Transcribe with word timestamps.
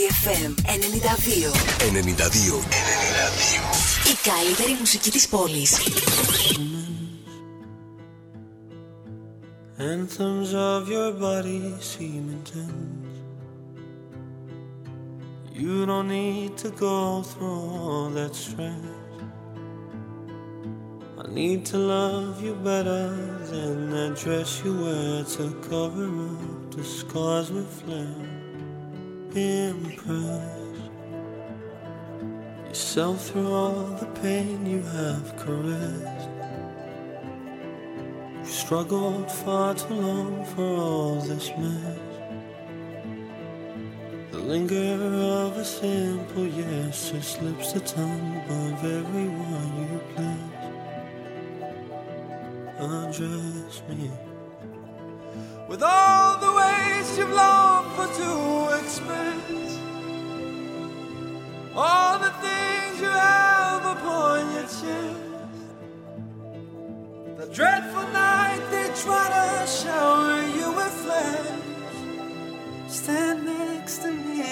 CTFM 0.00 0.56
92. 0.64 1.52
92. 1.92 1.92
92. 1.92 2.62
Η 4.10 4.30
καλύτερη 4.30 4.76
μουσική 4.78 5.10
της 5.10 5.28
πόλης. 5.28 5.78
Anthems 9.78 10.52
of 10.54 10.88
your 10.88 11.12
body 11.12 11.60
seem 11.92 12.24
intense. 12.36 13.16
You 15.52 15.84
don't 15.90 16.08
need 16.08 16.52
to 16.64 16.70
go 16.86 17.22
through 17.30 17.62
all 17.80 18.08
that 18.18 18.34
stress. 18.44 18.86
I 21.22 21.26
need 21.40 21.60
to 21.72 21.78
love 21.96 22.34
you 22.46 22.54
better 22.70 23.04
than 23.50 23.74
that 23.94 24.12
dress 24.22 24.50
you 24.64 24.72
wear 24.84 25.16
to 25.36 25.44
cover 25.70 26.08
up 26.30 26.62
the 26.74 26.84
scars 26.98 27.48
we 27.56 27.64
flare. 29.31 29.69
Impress 29.69 30.89
yourself 32.67 33.29
through 33.29 33.53
all 33.53 33.85
the 33.99 34.05
pain 34.21 34.65
you 34.65 34.81
have 34.81 35.35
caressed. 35.37 36.29
You 38.39 38.45
struggled 38.45 39.31
far 39.31 39.75
too 39.75 39.93
long 39.93 40.45
for 40.45 40.63
all 40.63 41.15
this 41.21 41.49
mess. 41.57 41.99
The 44.31 44.39
linger 44.39 45.03
of 45.45 45.57
a 45.57 45.65
simple 45.65 46.47
yes 46.47 47.11
just 47.11 47.33
slips 47.37 47.73
the 47.73 47.81
tongue 47.81 48.41
above 48.45 48.85
everyone 48.85 49.73
you 49.79 50.01
bless. 50.15 50.61
Undress 52.79 53.83
me 53.89 54.09
with 55.71 55.81
all 55.83 56.37
the 56.37 56.51
ways 56.51 57.17
you've 57.17 57.31
longed 57.31 57.91
for 57.95 58.07
to 58.19 58.31
express. 58.83 59.79
All 61.73 62.19
the 62.19 62.33
things 62.45 62.99
you 62.99 63.07
have 63.07 63.85
upon 63.95 64.53
your 64.53 64.63
chest. 64.63 65.21
The 67.37 67.47
dreadful 67.55 68.07
night 68.11 68.61
they 68.69 68.87
try 69.03 69.25
to 69.37 69.65
shower 69.65 70.41
you 70.57 70.67
with 70.73 70.93
flash. 71.05 71.97
Stand 72.89 73.45
next 73.45 73.99
to 73.99 74.11
me. 74.11 74.43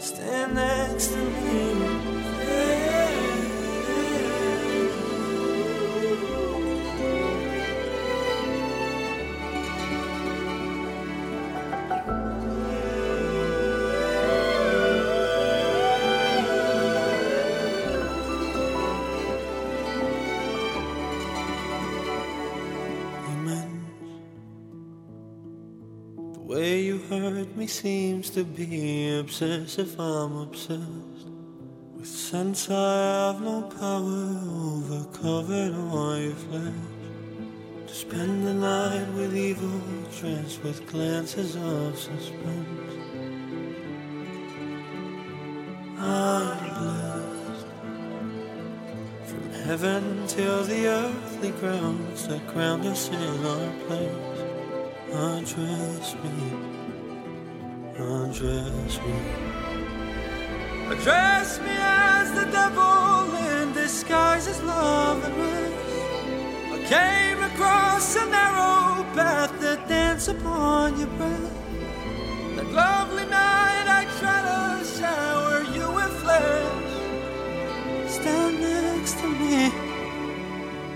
Stand 0.00 0.54
next 0.54 1.08
to 1.08 1.18
me. 1.18 1.60
Amen. 2.40 3.11
Seems 27.72 28.28
to 28.28 28.44
be 28.44 29.18
obsessive. 29.18 29.98
I'm 29.98 30.36
obsessed 30.36 31.26
with 31.96 32.06
sense 32.06 32.68
I 32.68 33.32
have 33.32 33.40
no 33.40 33.62
power 33.62 34.36
over 34.68 35.04
covered 35.12 35.72
your 36.20 36.34
flesh. 36.34 36.74
To 37.86 37.94
spend 37.94 38.46
the 38.46 38.52
night 38.52 39.08
with 39.14 39.34
evil 39.34 39.80
dressed 40.20 40.62
with 40.62 40.86
glances 40.92 41.56
of 41.56 41.98
suspense. 41.98 42.94
I'm 45.98 46.58
blessed 46.78 47.66
from 49.24 49.50
heaven 49.64 50.26
till 50.26 50.62
the 50.64 50.88
earthly 50.88 51.52
grounds 51.52 52.28
that 52.28 52.46
ground 52.48 52.84
us 52.86 53.08
in 53.08 53.46
our 53.46 53.72
place. 53.86 54.32
Undress 55.10 56.14
me, 56.22 56.71
undress 57.98 58.98
me. 59.00 59.14
Address 60.90 61.58
me 61.60 61.74
as 61.78 62.32
the 62.32 62.44
devil 62.50 63.34
in 63.34 63.72
disguise 63.72 64.46
as 64.46 64.62
love 64.62 65.24
and 65.24 65.36
rest. 65.36 65.72
I 66.72 66.78
came 66.88 67.42
across 67.42 68.16
a 68.16 68.26
narrow 68.26 69.02
path 69.14 69.52
that 69.60 69.88
danced 69.88 70.28
upon 70.28 70.98
your 70.98 71.08
breath. 71.18 71.54
That 72.56 72.70
lovely 72.72 73.24
night 73.24 73.86
I 73.88 74.04
tried 74.20 74.46
to 74.52 74.84
shower 74.84 75.62
you 75.74 75.90
with 75.92 76.12
flesh. 76.22 76.92
Stand 78.10 78.60
next 78.60 79.18
to 79.20 79.28
me, 79.28 79.72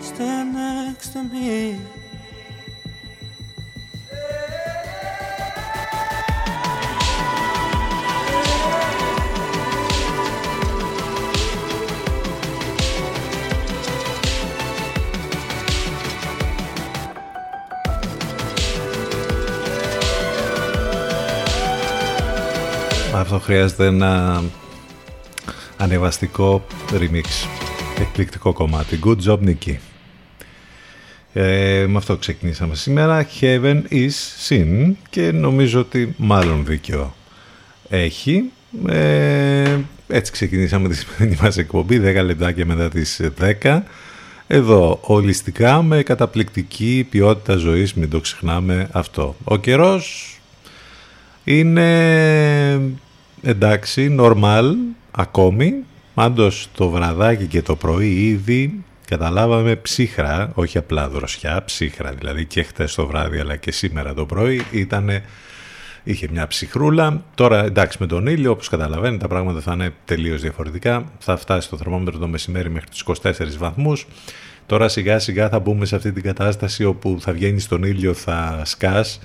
stand 0.01 0.55
next 0.55 1.12
to 1.15 1.23
me. 1.25 1.96
Αυτό 23.19 23.38
χρειάζεται 23.38 23.87
ένα 23.87 24.43
ανεβαστικό 25.77 26.66
remix. 26.93 27.25
Εκπληκτικό 28.00 28.53
κομμάτι. 28.53 28.99
Good 29.04 29.16
job, 29.27 29.38
Νίκη. 29.38 29.78
Ε, 31.32 31.84
με 31.88 31.97
αυτό 31.97 32.16
ξεκινήσαμε 32.16 32.75
σήμερα. 32.75 33.26
Heaven 33.41 33.82
is 33.91 34.10
sin 34.49 34.93
και 35.10 35.32
νομίζω 35.32 35.81
ότι 35.81 36.15
μάλλον 36.16 36.65
δίκιο 36.65 37.15
έχει. 37.88 38.43
Ε, 38.88 39.76
έτσι 40.09 40.32
ξεκινήσαμε 40.32 40.88
τη 40.88 40.97
σημερινή 40.97 41.38
μας 41.43 41.56
εκπομπή 41.56 42.00
10 42.05 42.25
λεπτάκια 42.25 42.66
μετά 42.66 42.88
τις 42.88 43.21
10. 43.62 43.82
Εδώ 44.47 44.99
ολιστικά 45.03 45.82
με 45.82 46.03
καταπληκτική 46.03 47.06
ποιότητα 47.10 47.56
ζωής, 47.56 47.94
μην 47.94 48.10
το 48.10 48.21
ξεχνάμε 48.21 48.88
αυτό. 48.93 49.37
Ο 49.44 49.56
καιρός 49.56 50.31
είναι 51.44 52.78
εντάξει, 53.43 54.17
normal 54.21 54.73
ακόμη. 55.11 55.75
Πάντως 56.15 56.69
το 56.75 56.89
βραδάκι 56.89 57.47
και 57.47 57.63
το 57.63 57.77
πρωί 57.77 58.27
ήδη 58.27 58.85
καταλάβαμε 59.07 59.77
ψύχρα, 59.77 60.51
όχι 60.55 60.79
απλά 60.79 61.09
δροσιά, 61.09 61.63
ψύχρα 61.65 62.13
δηλαδή 62.13 62.45
και 62.45 62.63
χτες 62.63 62.95
το 62.95 63.07
βράδυ 63.07 63.39
αλλά 63.39 63.57
και 63.57 63.73
σήμερα 63.73 64.15
το 64.15 64.27
πρωί 64.27 64.63
ήτανε, 64.71 65.23
είχε 66.05 66.29
μια 66.31 66.47
ψυχρούλα. 66.47 67.23
Τώρα 67.35 67.65
εντάξει 67.65 67.97
με 68.01 68.07
τον 68.07 68.27
ήλιο 68.27 68.51
όπως 68.51 68.69
καταλαβαίνετε 68.69 69.23
τα 69.23 69.29
πράγματα 69.29 69.61
θα 69.61 69.73
είναι 69.73 69.93
τελείως 70.05 70.41
διαφορετικά. 70.41 71.05
Θα 71.19 71.37
φτάσει 71.37 71.69
το 71.69 71.77
θερμόμετρο 71.77 72.19
το 72.19 72.29
μεσημέρι 72.29 72.71
μέχρι 72.71 72.89
τους 72.89 73.05
24 73.23 73.33
βαθμούς. 73.59 74.07
Τώρα 74.67 74.89
σιγά 74.89 75.19
σιγά 75.19 75.49
θα 75.49 75.59
μπούμε 75.59 75.85
σε 75.85 75.97
αυτή 75.97 76.13
την 76.13 76.23
κατάσταση 76.23 76.85
όπου 76.85 77.17
θα 77.21 77.33
βγαίνει 77.33 77.61
στον 77.61 77.83
ήλιο, 77.83 78.15
θα 78.15 78.63
σκάς 78.65 79.19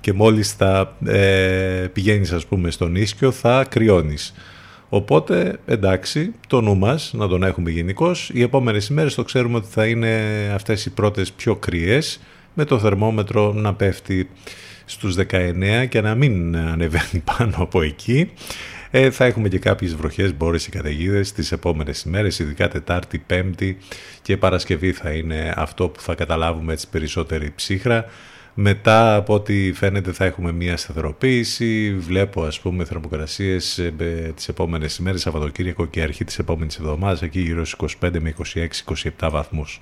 και 0.00 0.12
μόλις 0.12 0.52
θα 0.52 0.96
ε, 1.06 1.86
πηγαίνεις 1.92 2.32
ας 2.32 2.46
πούμε 2.46 2.70
στον 2.70 2.96
ίσκιο 2.96 3.30
θα 3.30 3.64
κρυώνεις. 3.68 4.34
Οπότε 4.88 5.58
εντάξει 5.66 6.32
το 6.46 6.60
νου 6.60 6.76
μας 6.76 7.12
να 7.14 7.28
τον 7.28 7.42
έχουμε 7.42 7.70
γενικώς. 7.70 8.30
Οι 8.32 8.42
επόμενες 8.42 8.88
ημέρες 8.88 9.14
το 9.14 9.22
ξέρουμε 9.22 9.56
ότι 9.56 9.68
θα 9.70 9.86
είναι 9.86 10.20
αυτές 10.54 10.86
οι 10.86 10.90
πρώτες 10.90 11.32
πιο 11.32 11.56
κρυές 11.56 12.20
με 12.54 12.64
το 12.64 12.78
θερμόμετρο 12.78 13.52
να 13.52 13.74
πέφτει 13.74 14.30
στους 14.84 15.16
19 15.16 15.86
και 15.88 16.00
να 16.00 16.14
μην 16.14 16.56
ανεβαίνει 16.56 17.22
πάνω 17.36 17.54
από 17.56 17.82
εκεί. 17.82 18.30
Ε, 18.90 19.10
θα 19.10 19.24
έχουμε 19.24 19.48
και 19.48 19.58
κάποιες 19.58 19.94
βροχές, 19.94 20.36
μπόρες 20.36 20.64
και 20.64 20.70
καταιγίδες 20.76 21.32
τις 21.32 21.52
επόμενες 21.52 22.02
ημέρες, 22.02 22.38
ειδικά 22.38 22.68
Τετάρτη, 22.68 23.18
Πέμπτη 23.18 23.76
και 24.22 24.36
Παρασκευή 24.36 24.92
θα 24.92 25.10
είναι 25.10 25.52
αυτό 25.56 25.88
που 25.88 26.00
θα 26.00 26.14
καταλάβουμε 26.14 26.72
έτσι 26.72 26.88
περισσότερη 26.88 27.52
ψύχρα. 27.54 28.04
Μετά 28.62 29.14
από 29.14 29.34
ό,τι 29.34 29.72
φαίνεται 29.72 30.12
θα 30.12 30.24
έχουμε 30.24 30.52
μια 30.52 30.76
σταθεροποίηση. 30.76 31.94
Βλέπω 31.98 32.42
ας 32.42 32.60
πούμε 32.60 32.84
θερμοκρασίες 32.84 33.78
ε, 33.78 33.92
τις 34.36 34.48
επόμενες 34.48 34.96
ημέρες, 34.96 35.20
Σαββατοκύριακο 35.20 35.86
και 35.86 36.02
αρχή 36.02 36.24
της 36.24 36.38
επόμενης 36.38 36.76
εβδομάδας, 36.76 37.22
εκεί 37.22 37.40
γύρω 37.40 37.64
στους 37.64 37.96
25 38.00 38.20
με 38.20 38.34
26-27 39.18 39.28
βαθμούς. 39.30 39.80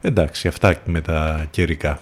Εντάξει, 0.00 0.48
αυτά 0.48 0.76
με 0.84 1.00
τα 1.00 1.46
καιρικά. 1.50 2.00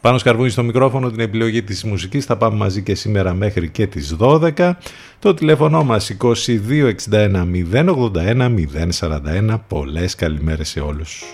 Πάνω 0.00 0.18
σκαρβούνι 0.18 0.50
στο 0.50 0.62
μικρόφωνο 0.62 1.10
την 1.10 1.20
επιλογή 1.20 1.62
της 1.62 1.84
μουσικής 1.84 2.24
θα 2.24 2.36
πάμε 2.36 2.56
μαζί 2.56 2.82
και 2.82 2.94
σήμερα 2.94 3.34
μέχρι 3.34 3.68
και 3.68 3.86
τις 3.86 4.16
12. 4.18 4.72
Το 5.18 5.34
τηλέφωνο 5.34 5.84
μας 5.84 6.16
2261 6.20 7.46
081 7.72 8.54
041. 9.00 9.60
Πολλές 9.68 10.14
καλημέρες 10.14 10.68
σε 10.68 10.80
όλους. 10.80 11.24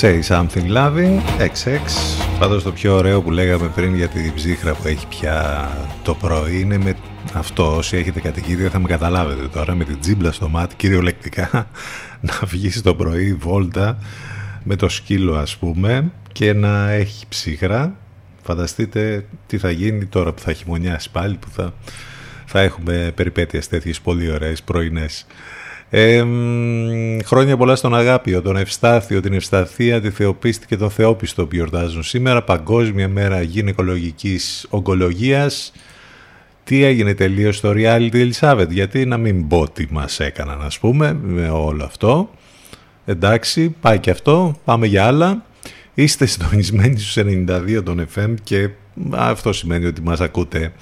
Say 0.00 0.22
Something 0.22 0.68
Loving, 0.76 1.20
XX. 1.38 1.78
Πάντως 2.38 2.62
το 2.62 2.72
πιο 2.72 2.94
ωραίο 2.94 3.22
που 3.22 3.30
λέγαμε 3.30 3.68
πριν 3.68 3.94
για 3.94 4.08
την 4.08 4.34
ψύχρα 4.34 4.74
που 4.74 4.88
έχει 4.88 5.06
πια 5.06 5.68
το 6.02 6.14
πρωί 6.14 6.60
είναι 6.60 6.78
με 6.78 6.96
αυτό. 7.32 7.76
Όσοι 7.76 7.96
έχετε 7.96 8.20
κατοικίδια 8.20 8.70
θα 8.70 8.78
με 8.78 8.88
καταλάβετε 8.88 9.48
τώρα 9.48 9.74
με 9.74 9.84
την 9.84 10.00
τζίμπλα 10.00 10.32
στο 10.32 10.48
μάτι 10.48 10.74
κυριολεκτικά 10.74 11.48
να 12.28 12.40
βγει 12.46 12.80
το 12.80 12.94
πρωί 12.94 13.34
βόλτα 13.34 13.98
με 14.64 14.76
το 14.76 14.88
σκύλο 14.88 15.34
ας 15.34 15.56
πούμε 15.56 16.10
και 16.32 16.52
να 16.52 16.90
έχει 16.90 17.26
ψύχρα. 17.28 17.96
Φανταστείτε 18.42 19.24
τι 19.46 19.58
θα 19.58 19.70
γίνει 19.70 20.06
τώρα 20.06 20.32
που 20.32 20.40
θα 20.40 20.52
χειμωνιάσει 20.52 21.10
πάλι 21.10 21.36
που 21.36 21.48
θα, 21.50 21.74
θα 22.46 22.60
έχουμε 22.60 23.12
περιπέτειες 23.14 23.68
τέτοιες 23.68 24.00
πολύ 24.00 24.30
ωραίες 24.30 24.62
πρωινές. 24.62 25.26
Ε, 25.90 26.24
χρόνια 27.24 27.56
πολλά 27.56 27.76
στον 27.76 27.94
Αγάπιο, 27.94 28.42
τον 28.42 28.56
Ευστάθιο, 28.56 29.20
την 29.20 29.32
Ευσταθία, 29.32 30.00
τη 30.00 30.10
Θεοπίστη 30.10 30.66
και 30.66 30.76
τον 30.76 30.90
Θεόπιστο 30.90 31.46
που 31.46 31.54
γιορτάζουν 31.54 32.02
σήμερα. 32.02 32.42
Παγκόσμια 32.42 33.08
μέρα 33.08 33.42
γυναικολογικής 33.42 34.66
ογκολογίας. 34.70 35.72
Τι 36.64 36.84
έγινε 36.84 37.14
τελείως 37.14 37.56
στο 37.56 37.70
reality 37.70 38.14
Ελισάβετ, 38.14 38.70
γιατί 38.70 39.06
να 39.06 39.16
μην 39.16 39.48
πω 39.48 39.70
τι 39.70 39.86
μας 39.90 40.20
έκαναν 40.20 40.62
ας 40.62 40.78
πούμε 40.78 41.18
με 41.22 41.48
όλο 41.48 41.84
αυτό. 41.84 42.30
Εντάξει, 43.04 43.74
πάει 43.80 43.98
και 43.98 44.10
αυτό, 44.10 44.60
πάμε 44.64 44.86
για 44.86 45.04
άλλα. 45.04 45.44
Είστε 45.94 46.26
συντονισμένοι 46.26 46.98
στους 46.98 47.16
92 47.16 47.82
των 47.84 48.06
FM 48.14 48.34
και 48.42 48.70
αυτό 49.10 49.52
σημαίνει 49.52 49.86
ότι 49.86 50.02
μας 50.02 50.20
ακούτε 50.20 50.72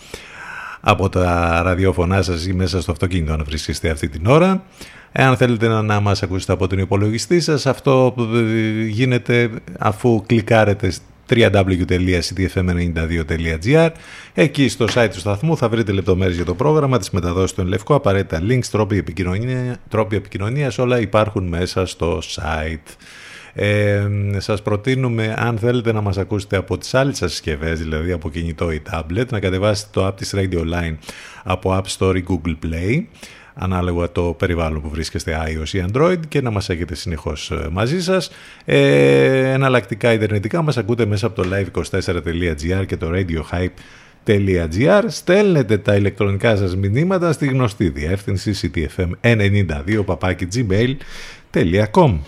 από 0.81 1.09
τα 1.09 1.61
ραδιόφωνά 1.65 2.23
σας 2.23 2.47
ή 2.47 2.53
μέσα 2.53 2.81
στο 2.81 2.93
αυτοκίνητο 2.93 3.37
να 3.37 3.45
βρίσκεστε 3.45 3.91
αυτή 3.91 4.09
την 4.09 4.27
ώρα. 4.27 4.65
Εάν 5.19 5.37
θέλετε 5.37 5.69
να 5.69 6.01
μας 6.01 6.23
ακούσετε 6.23 6.53
από 6.53 6.67
τον 6.67 6.79
υπολογιστή 6.79 7.41
σας, 7.41 7.67
αυτό 7.67 8.15
γίνεται 8.89 9.51
αφού 9.79 10.23
κλικάρετε 10.27 10.93
www.cdfm92.gr 11.29 13.91
Εκεί 14.35 14.69
στο 14.69 14.87
site 14.95 15.09
του 15.13 15.19
σταθμού 15.19 15.57
θα 15.57 15.69
βρείτε 15.69 15.93
λεπτομέρειες 15.93 16.37
για 16.37 16.45
το 16.45 16.55
πρόγραμμα, 16.55 16.99
τις 16.99 17.11
μεταδόσεις 17.11 17.57
του 17.57 17.65
Λευκό, 17.65 17.95
απαραίτητα 17.95 18.43
links, 18.49 18.65
τρόποι 18.71 18.97
επικοινωνία, 18.97 19.77
τρόποι 19.89 20.17
επικοινωνίας, 20.17 20.79
όλα 20.79 21.01
υπάρχουν 21.01 21.47
μέσα 21.47 21.87
στο 21.87 22.19
site. 22.19 22.95
Ε, 23.59 24.09
σας 24.37 24.63
προτείνουμε 24.63 25.35
αν 25.39 25.59
θέλετε 25.59 25.93
να 25.93 26.01
μας 26.01 26.19
ακούσετε 26.19 26.57
από 26.57 26.79
τις 26.79 26.95
άλλες 26.95 27.17
σας 27.17 27.31
συσκευές, 27.31 27.79
δηλαδή 27.79 28.13
από 28.13 28.31
κινητό 28.31 28.71
ή 28.71 28.83
tablet, 28.91 29.27
να 29.31 29.41
κατεβάσετε 29.41 29.89
το 29.93 30.07
app 30.07 30.17
της 30.17 30.35
Radio 30.37 30.61
Line 30.61 30.97
από 31.45 31.83
App 31.83 31.85
Store 31.99 32.17
ή 32.17 32.25
Google 32.29 32.57
Play 32.67 33.05
ανάλογα 33.59 34.13
το 34.13 34.23
περιβάλλον 34.23 34.83
που 34.83 34.89
βρίσκεστε 34.89 35.37
iOS 35.47 35.69
ή 35.69 35.85
Android 35.93 36.19
και 36.29 36.41
να 36.41 36.51
μας 36.51 36.69
έχετε 36.69 36.95
συνεχώς 36.95 37.51
ε, 37.51 37.69
μαζί 37.71 38.03
σας. 38.03 38.31
Ε, 38.65 39.51
εναλλακτικά 39.53 40.13
ιντερνετικά 40.13 40.63
μας 40.63 40.77
ακούτε 40.77 41.07
μέσα 41.07 41.27
από 41.27 41.43
το 41.43 41.49
live24.gr 41.53 42.87
και 42.87 42.97
το 42.97 43.11
Radio 43.13 43.41
Hype 43.53 43.79
ctfm92 44.27 45.05
στέλνετε 45.07 45.79
τα 45.79 45.95
ηλεκτρονικά 45.95 46.57
σας 46.57 46.77
μηνύματα 46.77 47.33
στη 47.33 47.47
γνωστή 47.47 47.89
διεύθυνση 47.89 48.53
ctfm92 48.63 50.03
gmail.com 50.55 52.19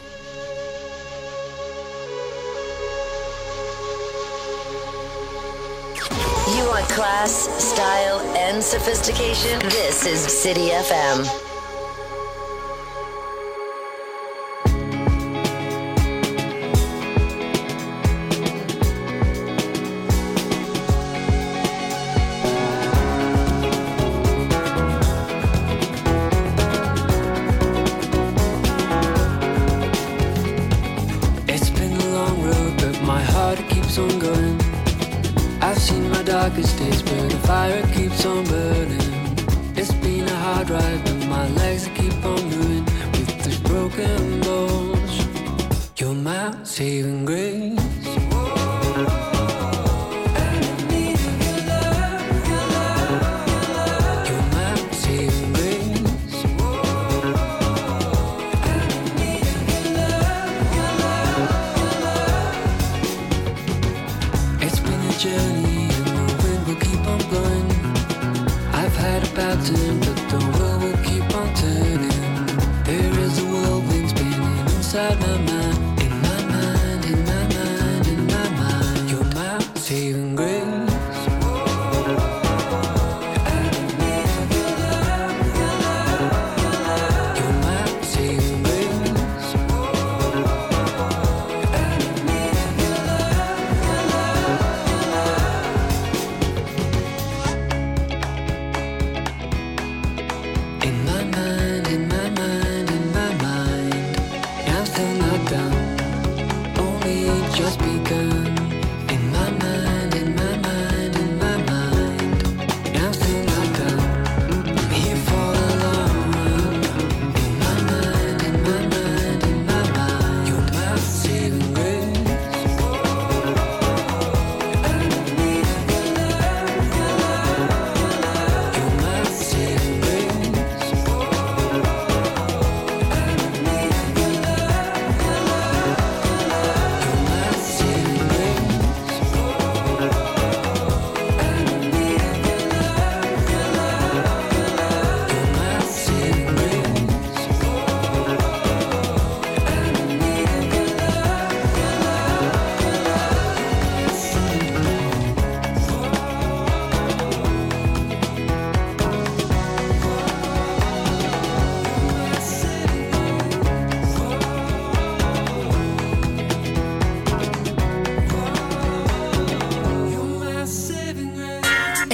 You 6.56 6.64
want 6.72 6.88
class, 6.96 7.32
style, 7.70 8.07
and 8.58 8.64
sophistication? 8.64 9.56
This 9.60 10.04
is 10.04 10.20
City 10.20 10.70
FM. 10.70 11.18
It's 31.48 31.70
been 31.70 31.92
a 31.92 32.08
long 32.08 32.42
road, 32.42 32.76
but 32.78 33.00
my 33.02 33.22
heart 33.22 33.58
keeps 33.68 33.98
on 33.98 34.18
going. 34.18 34.60
I've 35.60 35.78
seen 35.78 36.10
my 36.10 36.22
darkest 36.24 36.76
days, 36.78 36.97
saving 46.78 47.24
grace. 47.24 47.57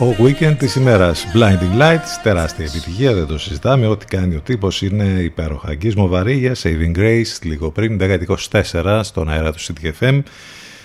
Ο 0.00 0.16
Weekend 0.18 0.54
της 0.58 0.74
ημέρας 0.74 1.26
Blinding 1.34 1.80
Lights, 1.80 2.20
τεράστια 2.22 2.64
επιτυχία, 2.64 3.14
δεν 3.14 3.26
το 3.26 3.38
συζητάμε. 3.38 3.86
Ό,τι 3.86 4.06
κάνει 4.06 4.34
ο 4.34 4.40
τύπος 4.40 4.82
είναι 4.82 5.04
υπέροχα. 5.04 5.68
Αγγίσμο 5.68 6.22
για 6.26 6.54
Saving 6.62 6.96
Grace, 6.96 7.42
λίγο 7.42 7.70
πριν, 7.70 7.98
10-24 8.00 9.00
στον 9.02 9.28
αέρα 9.28 9.52
του 9.52 9.58
CTFM. 9.60 10.22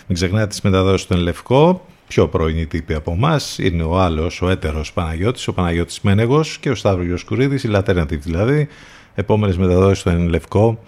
Μην 0.07 0.13
ξεχνάτε 0.13 0.47
τις 0.47 0.61
μεταδόσεις 0.61 1.01
στον 1.01 1.17
Λευκό. 1.17 1.85
Πιο 2.07 2.27
πρώην 2.27 2.67
τύποι 2.67 2.93
από 2.93 3.11
εμάς 3.11 3.57
είναι 3.57 3.83
ο 3.83 3.99
άλλος, 3.99 4.41
ο 4.41 4.49
έτερος 4.49 4.93
Παναγιώτης, 4.93 5.47
ο 5.47 5.53
Παναγιώτης 5.53 6.01
Μένεγος 6.01 6.57
και 6.57 6.69
ο 6.69 6.75
Σταύρος 6.75 7.23
Κουρίδης, 7.23 7.63
η 7.63 7.69
Laternative 7.73 8.19
δηλαδή. 8.19 8.67
Επόμενες 9.15 9.57
μεταδόσεις 9.57 9.99
στον 9.99 10.27
Λευκό 10.27 10.79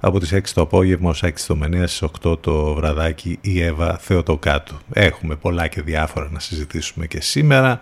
από 0.00 0.20
τις 0.20 0.32
6 0.34 0.40
το 0.54 0.60
απόγευμα 0.60 1.10
ως 1.10 1.22
6 1.24 1.30
το 1.46 1.56
μενέα 1.56 1.86
στις 1.86 2.08
8 2.22 2.40
το 2.40 2.74
βραδάκι 2.74 3.38
η 3.40 3.62
Εύα 3.62 3.98
Θεοτοκάτου. 3.98 4.74
Έχουμε 4.92 5.36
πολλά 5.36 5.66
και 5.66 5.82
διάφορα 5.82 6.28
να 6.30 6.38
συζητήσουμε 6.38 7.06
και 7.06 7.20
σήμερα. 7.20 7.80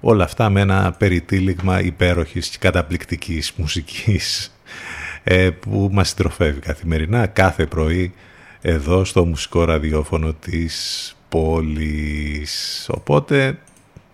Όλα 0.00 0.24
αυτά 0.24 0.50
με 0.50 0.60
ένα 0.60 0.94
περιτύλιγμα 0.98 1.80
υπέροχης 1.80 2.48
και 2.48 2.56
καταπληκτικής 2.60 3.52
μουσικής 3.56 4.54
ε, 5.24 5.50
που 5.50 5.88
μας 5.92 6.08
συντροφεύει 6.08 6.60
καθημερινά 6.60 7.26
κάθε 7.26 7.66
πρωί 7.66 8.12
εδώ 8.60 9.04
στο 9.04 9.24
μουσικό 9.24 9.64
ραδιόφωνο 9.64 10.32
της 10.32 11.16
πόλης. 11.28 12.86
Οπότε 12.90 13.58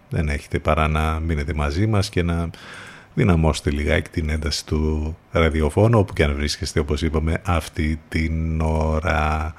δεν 0.09 0.29
έχετε 0.29 0.59
παρά 0.59 0.89
να 0.89 1.21
μείνετε 1.21 1.55
μαζί 1.55 1.87
μας 1.87 2.09
και 2.09 2.23
να 2.23 2.51
δυναμώστε 3.15 3.71
λιγάκι 3.71 4.11
την 4.11 4.31
ένταση 4.31 4.67
του 4.67 5.17
ραδιοφώνου 5.31 5.99
όπου 5.99 6.13
και 6.13 6.25
αν 6.25 6.35
βρίσκεστε 6.35 6.81
όπως 6.81 7.03
είπαμε 7.03 7.41
αυτή 7.45 8.01
την 8.09 8.61
ώρα. 8.61 9.55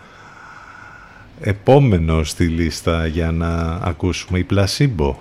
Επόμενο 1.42 2.24
στη 2.24 2.48
λίστα 2.48 3.08
για 3.08 3.32
να 3.32 3.80
ακούσουμε 3.84 4.40
η 4.40 4.46
Placebo. 4.54 5.14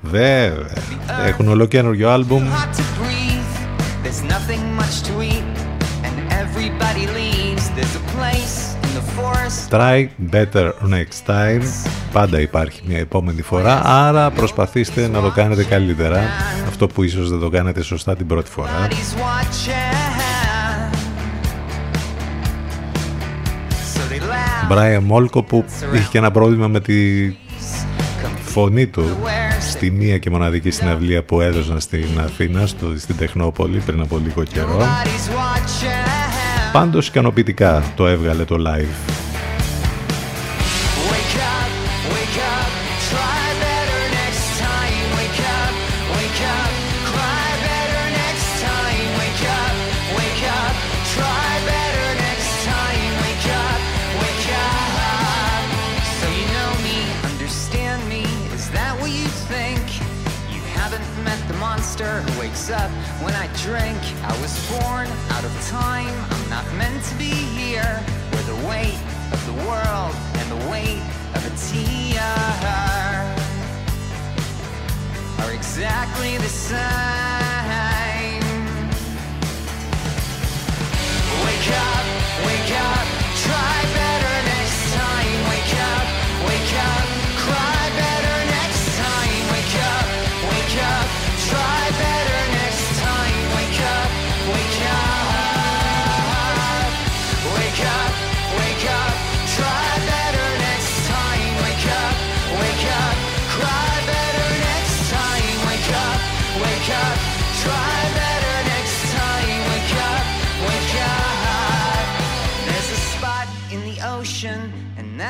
Βέβαια, 0.00 0.70
έχουν 1.26 1.48
ολοκένουργιο 1.48 2.10
άλμπουμ. 2.10 2.48
Try 9.70 10.08
better 10.30 10.72
next 10.82 11.26
time. 11.26 11.62
Πάντα 12.12 12.40
υπάρχει 12.40 12.82
μια 12.86 12.98
επόμενη 12.98 13.42
φορά, 13.42 13.82
άρα 13.84 14.30
προσπαθήστε 14.30 15.08
να 15.08 15.20
το 15.20 15.30
κάνετε 15.30 15.64
καλύτερα. 15.64 16.20
Αυτό 16.66 16.86
που 16.86 17.02
ίσως 17.02 17.30
δεν 17.30 17.38
το 17.38 17.48
κάνετε 17.48 17.82
σωστά 17.82 18.16
την 18.16 18.26
πρώτη 18.26 18.50
φορά. 18.50 18.88
Brian 24.70 25.02
Molko 25.10 25.46
που 25.46 25.64
είχε 25.94 26.08
και 26.10 26.18
ένα 26.18 26.30
πρόβλημα 26.30 26.68
με 26.68 26.80
τη 26.80 26.94
φωνή 28.44 28.86
του 28.86 29.16
στη 29.60 29.90
μία 29.90 30.18
και 30.18 30.30
μοναδική 30.30 30.70
συναυλία 30.70 31.22
που 31.22 31.40
έδωσαν 31.40 31.80
στην 31.80 32.06
Αθήνα, 32.24 32.66
στο, 32.66 32.92
στην 32.98 33.16
Τεχνόπολη 33.16 33.78
πριν 33.78 34.00
από 34.00 34.18
λίγο 34.18 34.42
καιρό. 34.42 34.86
Πάντως 36.72 37.08
ικανοποιητικά 37.08 37.82
το 37.96 38.06
έβγαλε 38.06 38.44
το 38.44 38.56
live. 38.66 39.17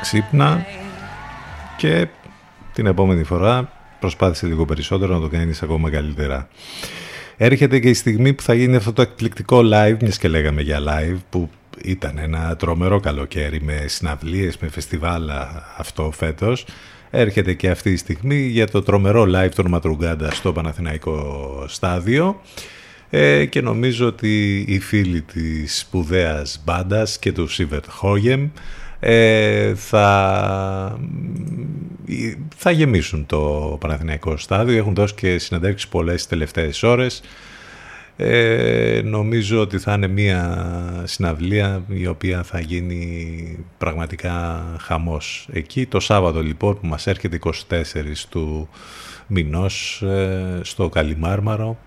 Ξύπνα 0.00 0.66
και 1.76 2.08
την 2.72 2.86
επόμενη 2.86 3.24
φορά 3.24 3.72
προσπάθησε 4.00 4.46
λίγο 4.46 4.64
περισσότερο 4.64 5.14
να 5.14 5.20
το 5.20 5.28
κάνεις 5.28 5.62
ακόμα 5.62 5.90
καλύτερα. 5.90 6.48
Έρχεται 7.36 7.78
και 7.78 7.88
η 7.88 7.94
στιγμή 7.94 8.32
που 8.32 8.42
θα 8.42 8.54
γίνει 8.54 8.76
αυτό 8.76 8.92
το 8.92 9.02
εκπληκτικό 9.02 9.60
live, 9.72 9.96
μιας 10.00 10.18
και 10.18 10.28
λέγαμε 10.28 10.62
για 10.62 10.78
live, 10.80 11.18
που 11.30 11.50
ήταν 11.82 12.18
ένα 12.18 12.56
τρομερό 12.56 13.00
καλοκαίρι 13.00 13.62
με 13.62 13.84
συναυλίες, 13.86 14.58
με 14.58 14.68
φεστιβάλα 14.68 15.64
αυτό 15.76 16.10
φέτος. 16.10 16.66
Έρχεται 17.10 17.52
και 17.52 17.70
αυτή 17.70 17.90
η 17.90 17.96
στιγμή 17.96 18.40
για 18.40 18.66
το 18.66 18.82
τρομερό 18.82 19.26
live 19.34 19.50
των 19.54 19.68
Ματρουγκάντα 19.68 20.30
στο 20.30 20.52
Παναθηναϊκό 20.52 21.64
στάδιο 21.68 22.40
ε, 23.10 23.44
και 23.44 23.60
νομίζω 23.60 24.06
ότι 24.06 24.64
οι 24.68 24.78
φίλοι 24.78 25.22
της 25.22 25.78
σπουδαίας 25.78 26.62
μπάντας 26.64 27.18
και 27.18 27.32
του 27.32 27.48
Σίβερτ 27.48 27.84
Χόγεμ 27.88 28.48
ε, 29.00 29.74
θα, 29.74 30.98
θα 32.56 32.70
γεμίσουν 32.70 33.26
το 33.26 33.76
Παναθηναϊκό 33.80 34.36
στάδιο. 34.36 34.76
Έχουν 34.76 34.94
δώσει 34.94 35.14
και 35.14 35.38
συναντεύξεις 35.38 35.88
πολλές 35.88 36.26
τελευταίες 36.26 36.82
ώρες. 36.82 37.22
Ε, 38.20 39.00
νομίζω 39.04 39.60
ότι 39.60 39.78
θα 39.78 39.92
είναι 39.92 40.06
μια 40.06 41.02
συναυλία 41.04 41.82
η 41.88 42.06
οποία 42.06 42.42
θα 42.42 42.60
γίνει 42.60 43.64
πραγματικά 43.78 44.64
χαμός. 44.80 45.48
Εκεί 45.52 45.86
το 45.86 46.00
Σάββατο 46.00 46.42
λοιπόν 46.42 46.80
που 46.80 46.86
μας 46.86 47.06
έρχεται 47.06 47.38
24 47.42 47.52
του 48.28 48.68
μηνός 49.26 50.02
ε, 50.02 50.60
στο 50.62 50.88
Καλιμάρμαρο 50.88 51.78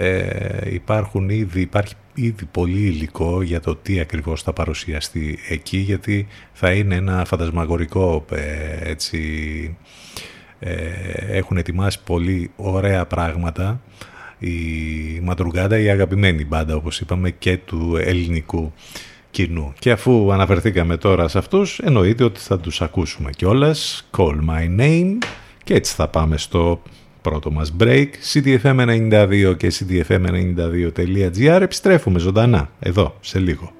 ε, 0.00 0.72
υπάρχουν 0.72 1.28
ήδη, 1.28 1.60
υπάρχει 1.60 1.94
ήδη 2.14 2.44
πολύ 2.44 2.80
υλικό 2.80 3.42
για 3.42 3.60
το 3.60 3.76
τι 3.76 4.00
ακριβώς 4.00 4.42
θα 4.42 4.52
παρουσιαστεί 4.52 5.38
εκεί 5.48 5.76
γιατί 5.76 6.26
θα 6.52 6.72
είναι 6.72 6.94
ένα 6.94 7.24
φαντασμαγορικό 7.24 8.24
ε, 8.30 8.90
έτσι 8.90 9.76
ε, 10.58 10.72
έχουν 11.28 11.56
ετοιμάσει 11.56 11.98
πολύ 12.04 12.50
ωραία 12.56 13.06
πράγματα 13.06 13.80
η 14.38 14.56
Μαντρουγκάντα 15.22 15.78
η 15.78 15.88
αγαπημένη 15.90 16.44
μπάντα 16.44 16.74
όπως 16.76 17.00
είπαμε 17.00 17.30
και 17.30 17.56
του 17.56 17.96
ελληνικού 18.00 18.72
κοινού. 19.30 19.72
Και 19.78 19.90
αφού 19.90 20.32
αναφερθήκαμε 20.32 20.96
τώρα 20.96 21.28
σε 21.28 21.38
αυτούς 21.38 21.78
εννοείται 21.78 22.24
ότι 22.24 22.40
θα 22.40 22.58
τους 22.58 22.82
ακούσουμε 22.82 23.30
κιόλας. 23.30 24.08
Call 24.16 24.38
My 24.48 24.80
Name. 24.80 25.18
Και 25.64 25.74
έτσι 25.74 25.94
θα 25.94 26.08
πάμε 26.08 26.36
στο 26.36 26.82
πρώτο 27.28 27.50
μας 27.50 27.72
break. 27.78 28.08
ctfm92 28.32 29.56
και 29.56 29.72
ctfm92.gr 29.78 31.60
επιστρέφουμε 31.60 32.18
ζωντανά 32.18 32.70
εδώ 32.78 33.14
σε 33.20 33.38
λίγο 33.38 33.77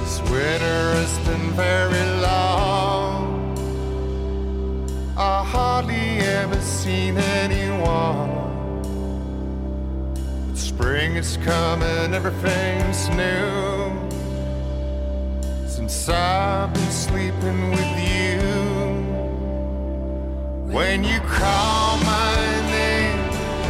This 0.00 0.20
winter 0.30 0.80
has 0.94 1.18
been 1.26 1.50
very 1.52 2.04
long. 2.20 3.54
I 5.16 5.44
hardly 5.44 6.18
ever 6.40 6.60
seen 6.60 7.18
anyone. 7.18 8.30
But 10.48 10.56
spring 10.56 11.16
is 11.16 11.36
coming, 11.38 12.14
everything's 12.14 13.08
new 13.10 14.08
since 15.66 16.08
I've 16.08 16.72
been 16.74 16.90
sleeping 16.90 17.70
with 17.70 17.94
you. 18.12 18.40
When 20.74 21.04
you 21.04 21.20
call 21.20 21.98
my 21.98 22.34
name, 22.68 23.20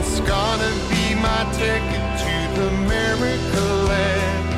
it's 0.00 0.20
gonna 0.20 0.87
my 1.20 1.42
ticket 1.52 2.04
to 2.22 2.34
the 2.60 2.70
miracle 2.86 3.76
land. 3.90 4.48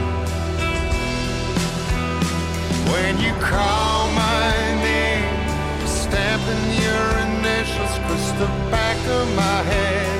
When 2.93 3.19
you 3.19 3.33
call 3.41 4.11
my 4.13 4.53
name, 4.83 5.87
stamping 5.87 6.65
your 6.85 7.07
initials 7.27 7.93
across 7.99 8.33
the 8.33 8.51
back 8.71 8.99
of 9.09 9.27
my 9.37 9.63
head. 9.73 10.20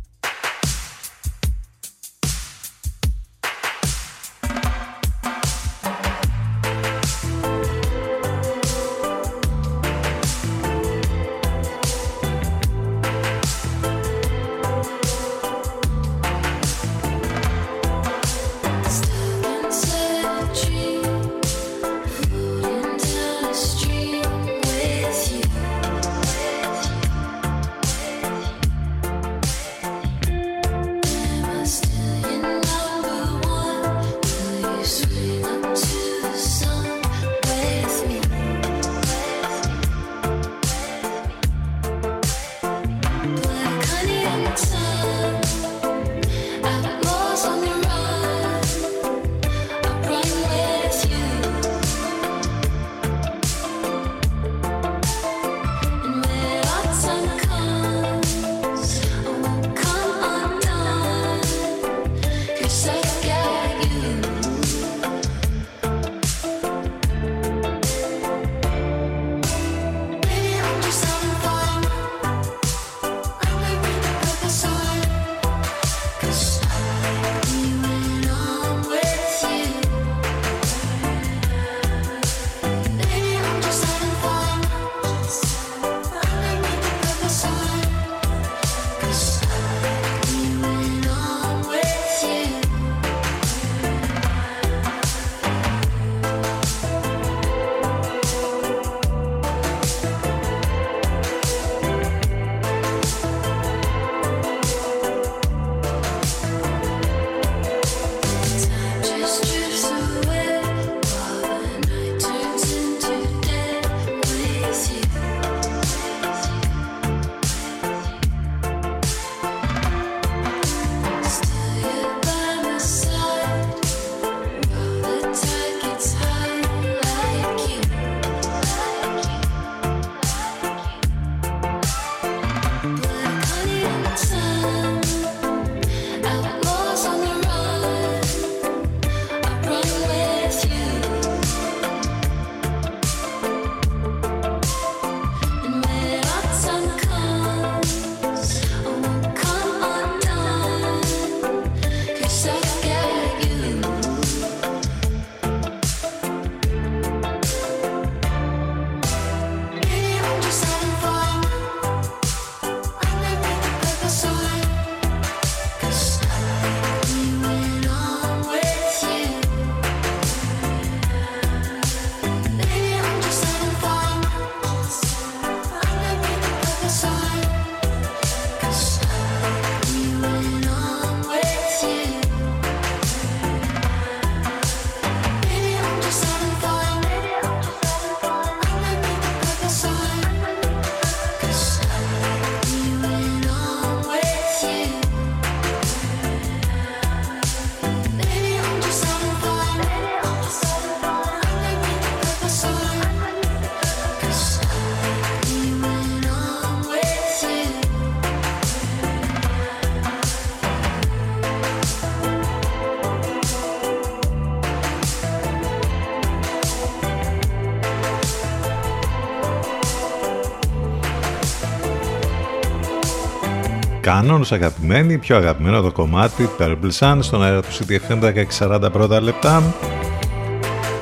Κανόνος 224.21 224.51
αγαπημένοι, 224.51 225.17
πιο 225.17 225.35
αγαπημένο 225.35 225.81
το 225.81 225.91
κομμάτι 225.91 226.49
Purple 226.59 226.91
Sun 226.99 227.17
στον 227.21 227.43
αέρα 227.43 227.61
του 227.61 227.67
CTFM 227.67 228.43
1640 228.59 228.89
πρώτα 228.91 229.21
λεπτά. 229.21 229.73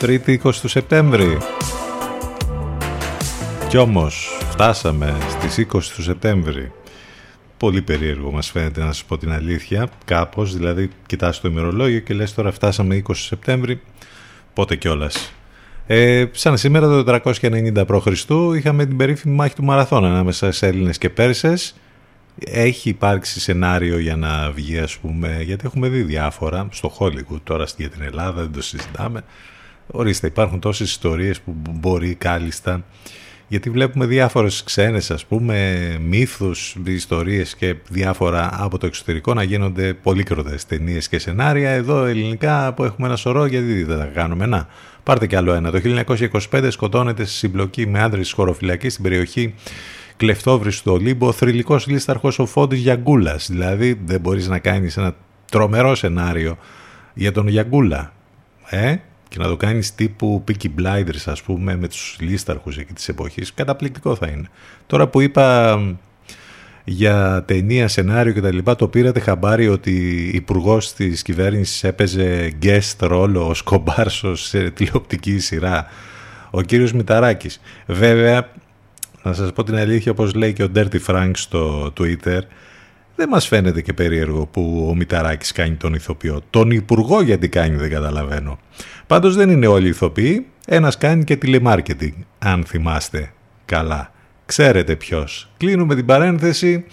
3η 0.02 0.38
20 0.44 0.52
του 0.62 0.68
Σεπτέμβρη. 0.68 1.38
Κι 3.70 3.78
όμως 3.78 4.38
φτάσαμε 4.50 5.18
στις 5.30 5.68
20 5.74 5.80
του 5.96 6.04
Σεπτέμβρη. 6.04 6.72
Πολύ 7.58 7.82
περίεργο 7.82 8.32
μας 8.32 8.52
φαίνεται 8.52 8.80
να 8.80 8.86
σας 8.86 9.04
πω 9.04 9.18
την 9.18 9.32
αλήθεια. 9.32 9.90
Κάπως 10.06 10.56
δηλαδή 10.56 10.90
κοιτάς 11.06 11.42
το 11.42 11.48
ημερολόγιο 11.48 12.00
και 12.00 12.14
λες 12.14 12.34
τώρα 12.34 12.52
φτάσαμε 12.52 13.02
20 13.08 13.12
Σεπτέμβρη. 13.14 13.82
Πότε 14.54 14.76
κιόλας. 14.76 15.34
Ε, 15.88 16.26
σαν 16.32 16.58
σήμερα 16.58 17.04
το 17.04 17.20
490 17.24 17.86
π.Χ. 17.88 18.08
είχαμε 18.56 18.86
την 18.86 18.98
περίφημη 18.98 19.36
μάχη 19.36 19.56
του 19.56 19.64
Μαραθώνα 19.64 20.08
ανάμεσα 20.08 20.52
σε 20.52 20.68
Έλληνες 20.68 20.98
και 20.98 21.10
Πέρσες 21.10 21.76
έχει 22.46 22.90
υπάρξει 22.90 23.40
σενάριο 23.40 24.00
για 24.00 24.16
να 24.16 24.52
βγει 24.52 24.80
ας 24.80 24.98
πούμε, 24.98 25.42
γιατί 25.42 25.66
έχουμε 25.66 25.88
δει 25.90 26.02
διάφορα 26.02 26.68
στο 26.72 26.96
Hollywood 27.00 27.42
τώρα 27.44 27.66
για 27.78 27.90
την 27.90 28.02
Ελλάδα, 28.02 28.42
δεν 28.42 28.52
το 28.52 28.62
συζητάμε. 28.62 29.22
Ορίστε, 29.88 30.28
υπάρχουν 30.28 30.60
τόσες 30.60 30.90
ιστορίες 30.90 31.40
που 31.40 31.56
μπορεί 31.70 32.16
κάλλιστα 32.16 32.84
γιατί 33.50 33.70
βλέπουμε 33.70 34.06
διάφορες 34.06 34.64
ξένες 34.64 35.12
ας 35.12 35.26
πούμε 35.26 35.78
μύθους, 36.02 36.76
ιστορίες 36.86 37.56
και 37.56 37.76
διάφορα 37.90 38.50
από 38.54 38.78
το 38.78 38.86
εξωτερικό 38.86 39.34
να 39.34 39.44
γίνονται 39.44 39.94
πολύκροτες 39.94 40.66
ταινίες 40.66 41.08
και 41.08 41.20
σενάρια. 41.20 41.70
Εδώ 41.70 42.06
ελληνικά 42.06 42.74
που 42.74 42.84
έχουμε 42.84 43.08
ένα 43.08 43.16
σωρό 43.16 43.46
γιατί 43.46 43.84
δεν 43.84 43.98
τα 43.98 44.06
κάνουμε. 44.06 44.46
Να 44.46 44.68
πάρτε 45.04 45.28
κι 45.28 45.36
άλλο 45.36 45.54
ένα. 45.54 45.72
Το 45.72 45.80
1925 46.52 46.68
σκοτώνεται 46.70 47.26
σε 47.26 47.38
συμπλοκή 47.38 47.88
με 47.88 48.02
άντρες 48.02 48.22
της 48.22 48.32
χωροφυλακής 48.32 48.92
στην 48.92 49.04
περιοχή 49.04 49.54
Κλεφτόβρη 50.20 50.72
στο 50.72 50.92
Ολύμπο 50.92 51.28
ο 51.28 51.32
θρηλυκός 51.32 51.88
λίσταρχος 51.88 52.40
ο 52.40 52.46
Φώντης 52.46 52.80
Γιαγκούλας. 52.80 53.48
Δηλαδή 53.52 54.00
δεν 54.06 54.20
μπορείς 54.20 54.48
να 54.48 54.60
κάνεις 54.60 54.98
ένα 54.98 55.16
τρομερό 55.52 55.96
σενάριο 55.96 56.58
για 57.14 57.32
τον 57.32 57.48
Γιαγκούλα 57.48 58.14
ε; 58.70 58.96
και 59.28 59.38
να 59.40 59.48
το 59.48 59.58
κάνεις 59.58 59.96
τύπου 59.96 60.44
Peaky 60.48 60.68
Blinders 60.80 61.22
ας 61.26 61.42
πούμε 61.42 61.76
με 61.76 61.88
τους 61.88 62.18
λίσταρχους 62.20 62.78
εκεί 62.78 62.94
της 62.94 63.08
εποχής 63.08 63.54
καταπληκτικό 63.54 64.16
θα 64.16 64.28
είναι. 64.28 64.50
Τώρα 64.88 65.08
που 65.08 65.22
είπα 65.22 65.78
για 66.84 67.44
ταινία, 67.48 67.88
σενάριο 67.88 68.34
και 68.34 68.42
τα 68.42 68.54
λοιπά 68.54 68.76
το 68.76 68.88
πήρατε 68.88 69.20
χαμπάρι 69.20 69.68
ότι 69.68 69.92
υπουργός 70.34 70.94
της 70.94 71.22
κυβέρνησης 71.22 71.84
έπαιζε 71.84 72.54
guest 72.62 72.96
ρόλο 73.00 73.48
ο 73.48 73.54
Σκομπάρσος 73.54 74.48
σε 74.48 74.70
τηλεοπτική 74.70 75.40
σειρά 75.40 75.86
ο 76.50 76.62
κύριος 76.62 76.94
Μηταράκης. 76.94 77.62
Βέβαια 77.86 78.50
να 79.24 79.34
σας 79.34 79.54
πω 79.54 79.64
την 79.64 79.76
αλήθεια 79.76 80.12
όπως 80.12 80.34
λέει 80.34 80.54
και 80.54 80.64
ο 80.64 80.72
Dirty 80.76 81.00
Frank 81.08 81.32
στο 81.34 81.94
Twitter 82.00 82.40
δεν 83.20 83.30
μας 83.30 83.48
φαίνεται 83.48 83.82
και 83.82 83.94
περίεργο 83.94 84.46
που 84.46 84.88
ο 84.90 84.96
Μηταράκης 84.96 85.52
κάνει 85.52 85.76
τον 85.76 85.94
ηθοποιό. 85.94 86.42
Τον 86.50 86.72
υπουργό 86.72 87.22
γιατί 87.22 87.50
κάνει 87.50 87.76
δεν 87.76 87.90
καταλαβαίνω. 87.90 88.60
Πάντως 89.08 89.36
δεν 89.36 89.50
είναι 89.50 89.68
όλοι 89.68 89.88
ηθοποιοί. 89.88 90.46
Ένας 90.66 90.98
κάνει 90.98 91.24
και 91.24 91.36
τηλεμάρκετινγκ, 91.36 92.14
αν 92.40 92.64
θυμάστε 92.64 93.32
καλά. 93.66 94.12
Ξέρετε 94.46 94.96
ποιος. 94.96 95.52
Κλείνουμε 95.58 95.96
την 95.96 96.06
παρένθεση. 96.06 96.86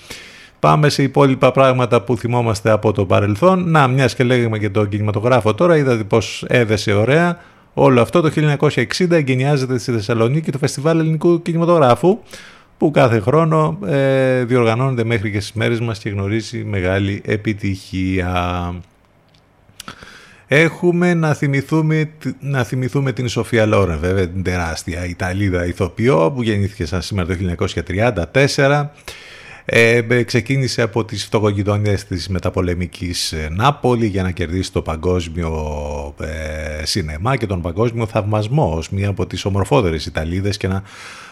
Πάμε 0.59 0.89
σε 0.89 1.03
υπόλοιπα 1.03 1.53
πράγματα 1.53 2.03
που 2.03 2.17
θυμόμαστε 2.17 2.71
από 2.71 2.93
το 2.93 3.07
παρελθόν. 3.07 3.71
Να, 3.71 3.89
μιας 3.89 4.15
και 4.15 4.25
λέγαμε 4.25 4.59
και 4.59 4.71
τον 4.71 4.89
κινηματογράφο 4.89 5.55
τώρα, 5.55 5.77
είδατε 5.77 6.05
πως 6.05 6.45
έδεσε 6.49 6.93
ωραία. 6.93 7.39
Όλο 7.79 8.01
αυτό 8.01 8.21
το 8.21 8.31
1960 8.59 9.11
εγκαινιάζεται 9.11 9.79
στη 9.79 9.93
Θεσσαλονίκη 9.93 10.51
το 10.51 10.59
Φεστιβάλ 10.59 10.99
Ελληνικού 10.99 11.43
Κινηματογράφου 11.43 12.19
που 12.79 12.91
κάθε 12.91 13.21
χρόνο 13.21 13.79
ε, 13.87 14.45
διοργανώνεται 14.45 15.05
μέχρι 15.05 15.31
και 15.31 15.41
στις 15.41 15.53
μέρες 15.53 15.81
μας 15.81 15.99
και 15.99 16.09
γνωρίζει 16.09 16.65
μεγάλη 16.65 17.23
επιτυχία. 17.25 18.75
Έχουμε 20.47 21.15
να 21.15 21.35
θυμηθούμε, 21.35 22.11
να 22.41 22.65
θυμηθούμε 22.65 23.13
την 23.13 23.29
Σοφία 23.29 23.67
Λόρεν, 23.67 23.99
βέβαια 23.99 24.29
την 24.29 24.43
τεράστια 24.43 25.07
Ιταλίδα 25.07 25.67
ηθοποιό 25.67 26.33
που 26.35 26.43
γεννήθηκε 26.43 26.87
σαν 26.87 27.03
σήμερα 27.03 27.37
το 27.37 27.57
1934. 28.33 28.87
Ε, 29.69 30.23
ξεκίνησε 30.23 30.83
από 30.83 31.05
τις 31.05 31.25
φτωχογειτονιές 31.25 32.05
της 32.05 32.29
μεταπολεμικής 32.29 33.33
ε, 33.33 33.49
Νάπολη 33.53 34.07
για 34.07 34.23
να 34.23 34.31
κερδίσει 34.31 34.73
το 34.73 34.83
παγκόσμιο 34.83 35.53
ε, 36.21 36.85
σινεμά 36.85 37.37
και 37.37 37.47
τον 37.47 37.61
παγκόσμιο 37.61 38.07
θαυμασμό 38.07 38.75
ως 38.77 38.91
μία 38.91 39.09
από 39.09 39.27
τις 39.27 39.45
ομορφότερες 39.45 40.07
Ιταλίδες 40.07 40.57
και 40.57 40.69
να 40.69 40.83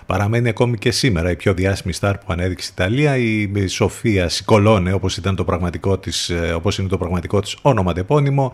παραμένει 0.07 0.49
ακόμη 0.49 0.79
και 0.79 0.91
σήμερα 0.91 1.31
η 1.31 1.37
πιο 1.37 1.55
διάσημη 1.55 1.93
στάρ 1.93 2.19
που 2.19 2.27
ανέδειξε 2.29 2.69
η 2.69 2.73
Ιταλία, 2.77 3.17
η 3.17 3.67
Σοφία 3.67 4.29
Σικολόνε, 4.29 4.93
όπως, 4.93 5.17
ήταν 5.17 5.37
το 5.37 5.45
πραγματικό 5.45 5.99
της, 5.99 6.29
ε, 6.29 6.53
όπως 6.55 6.79
είναι 6.79 6.89
το 6.89 6.99
πραγματικό 6.99 7.41
της 7.41 7.57
όνομα 7.63 7.93
τεπώνυμο, 7.93 8.53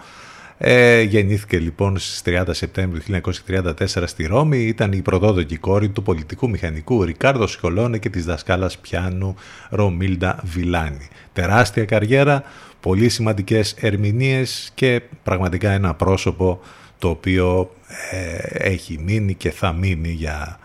ε, 0.63 1.01
γεννήθηκε 1.01 1.59
λοιπόν 1.59 1.99
στις 1.99 2.23
30 2.25 2.45
Σεπτέμβριου 2.51 3.03
1934 3.47 3.73
στη 4.05 4.27
Ρώμη, 4.27 4.59
ήταν 4.59 4.93
η 4.93 5.03
πρωτόδοκη 5.03 5.57
κόρη 5.57 5.89
του 5.89 6.03
πολιτικού 6.03 6.49
μηχανικού 6.49 7.05
Ρικάρδο 7.05 7.47
Σικολόνε 7.47 7.99
και 7.99 8.11
της 8.11 8.25
δασκάλας 8.25 8.79
πιάνου 8.79 9.35
Ρομίλντα 9.71 10.43
Βιλάνη. 10.45 11.09
Τεράστια 11.33 11.85
καριέρα, 11.85 12.43
πολύ 12.81 13.09
σημαντικές 13.09 13.73
ερμηνείες 13.73 14.71
και 14.75 15.03
πραγματικά 15.23 15.71
ένα 15.71 15.95
πρόσωπο 15.95 16.61
το 16.99 17.09
οποίο 17.09 17.75
ε, 18.11 18.37
έχει 18.73 19.01
μείνει 19.05 19.35
και 19.35 19.51
θα 19.51 19.73
μείνει 19.73 20.11
για 20.11 20.59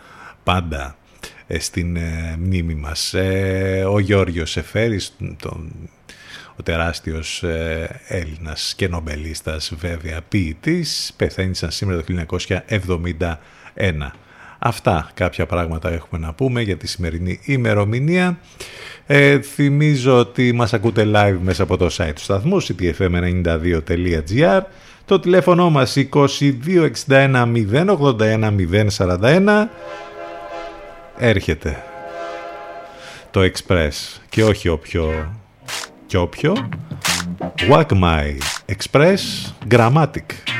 πάντα 0.43 0.95
ε, 1.47 1.59
στην 1.59 1.95
ε, 1.95 2.35
μνήμη 2.39 2.75
μας. 2.75 3.13
Ε, 3.13 3.85
ο 3.89 3.99
Γιώργος 3.99 4.57
Εφέρης, 4.57 5.15
τον, 5.41 5.71
ο 6.59 6.63
τεράστιος 6.63 7.43
Έλληνας 8.07 8.73
και 8.77 8.87
νομπελίστας 8.87 9.73
βέβαια 9.77 10.21
ποιητής, 10.21 11.13
πεθαίνει 11.17 11.55
σαν 11.55 11.71
σήμερα 11.71 12.03
το 12.03 12.13
1971. 12.69 14.11
Αυτά 14.59 15.11
κάποια 15.13 15.45
πράγματα 15.45 15.89
έχουμε 15.91 16.25
να 16.25 16.33
πούμε 16.33 16.61
για 16.61 16.77
τη 16.77 16.87
σημερινή 16.87 17.39
ημερομηνία. 17.43 18.37
Ε, 19.05 19.41
θυμίζω 19.41 20.17
ότι 20.17 20.53
μας 20.53 20.73
ακούτε 20.73 21.11
live 21.15 21.37
μέσα 21.41 21.63
από 21.63 21.77
το 21.77 21.89
site 21.97 22.11
του 22.15 22.21
σταθμού 22.21 22.61
ctfm92.gr 22.63 24.61
το 25.05 25.19
τηλέφωνο 25.19 25.69
μας 25.69 25.97
2261 26.13 26.45
081 27.07 28.87
041 28.97 29.67
έρχεται 31.17 31.83
το 33.31 33.41
Express 33.41 34.19
και 34.29 34.43
όχι 34.43 34.67
όποιο 34.67 35.35
και 36.06 36.16
όποιο 36.16 36.68
Walk 37.68 37.86
My 37.88 38.38
Express 38.66 39.20
Grammatic 39.68 40.50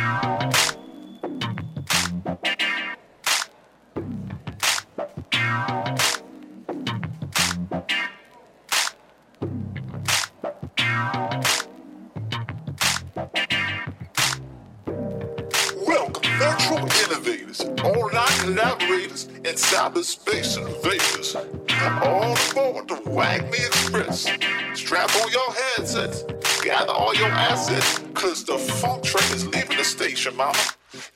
collaborators 18.50 19.26
and 19.26 19.56
cyberspace 19.56 20.56
invaders. 20.58 21.63
All 21.81 22.35
aboard 22.51 22.88
the 22.88 22.95
Wagme 23.09 23.53
Express. 23.53 24.27
Strap 24.73 25.15
on 25.21 25.31
your 25.31 25.51
headsets, 25.53 26.23
gather 26.63 26.91
all 26.91 27.13
your 27.15 27.27
assets, 27.27 27.99
cause 28.13 28.43
the 28.43 28.57
funk 28.57 29.03
train 29.03 29.31
is 29.33 29.45
leaving 29.47 29.77
the 29.77 29.83
station, 29.83 30.35
mama. 30.35 30.57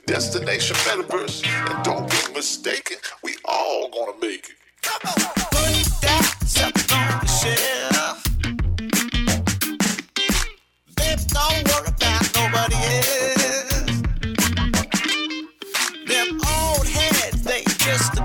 Destination 0.06 0.76
metaverse, 0.78 1.46
and 1.46 1.84
don't 1.84 2.10
get 2.10 2.34
mistaken, 2.34 2.98
we 3.24 3.36
all 3.46 3.90
gonna 3.90 4.18
make 4.20 4.50
it. 4.50 4.56
Come 4.82 5.02
on, 5.06 5.14
put 5.52 6.02
that 6.02 6.36
sucker 6.46 6.94
on 6.96 7.20
the 7.22 7.28
shelf. 7.28 8.24
Babe, 10.96 11.20
don't 11.30 11.68
worry 11.70 11.88
about 11.88 12.24
nobody 12.36 12.76
else. 12.76 14.02
Them 16.08 16.42
old 16.46 16.88
heads, 16.88 17.42
they 17.44 17.64
just 17.64 18.18
a 18.18 18.22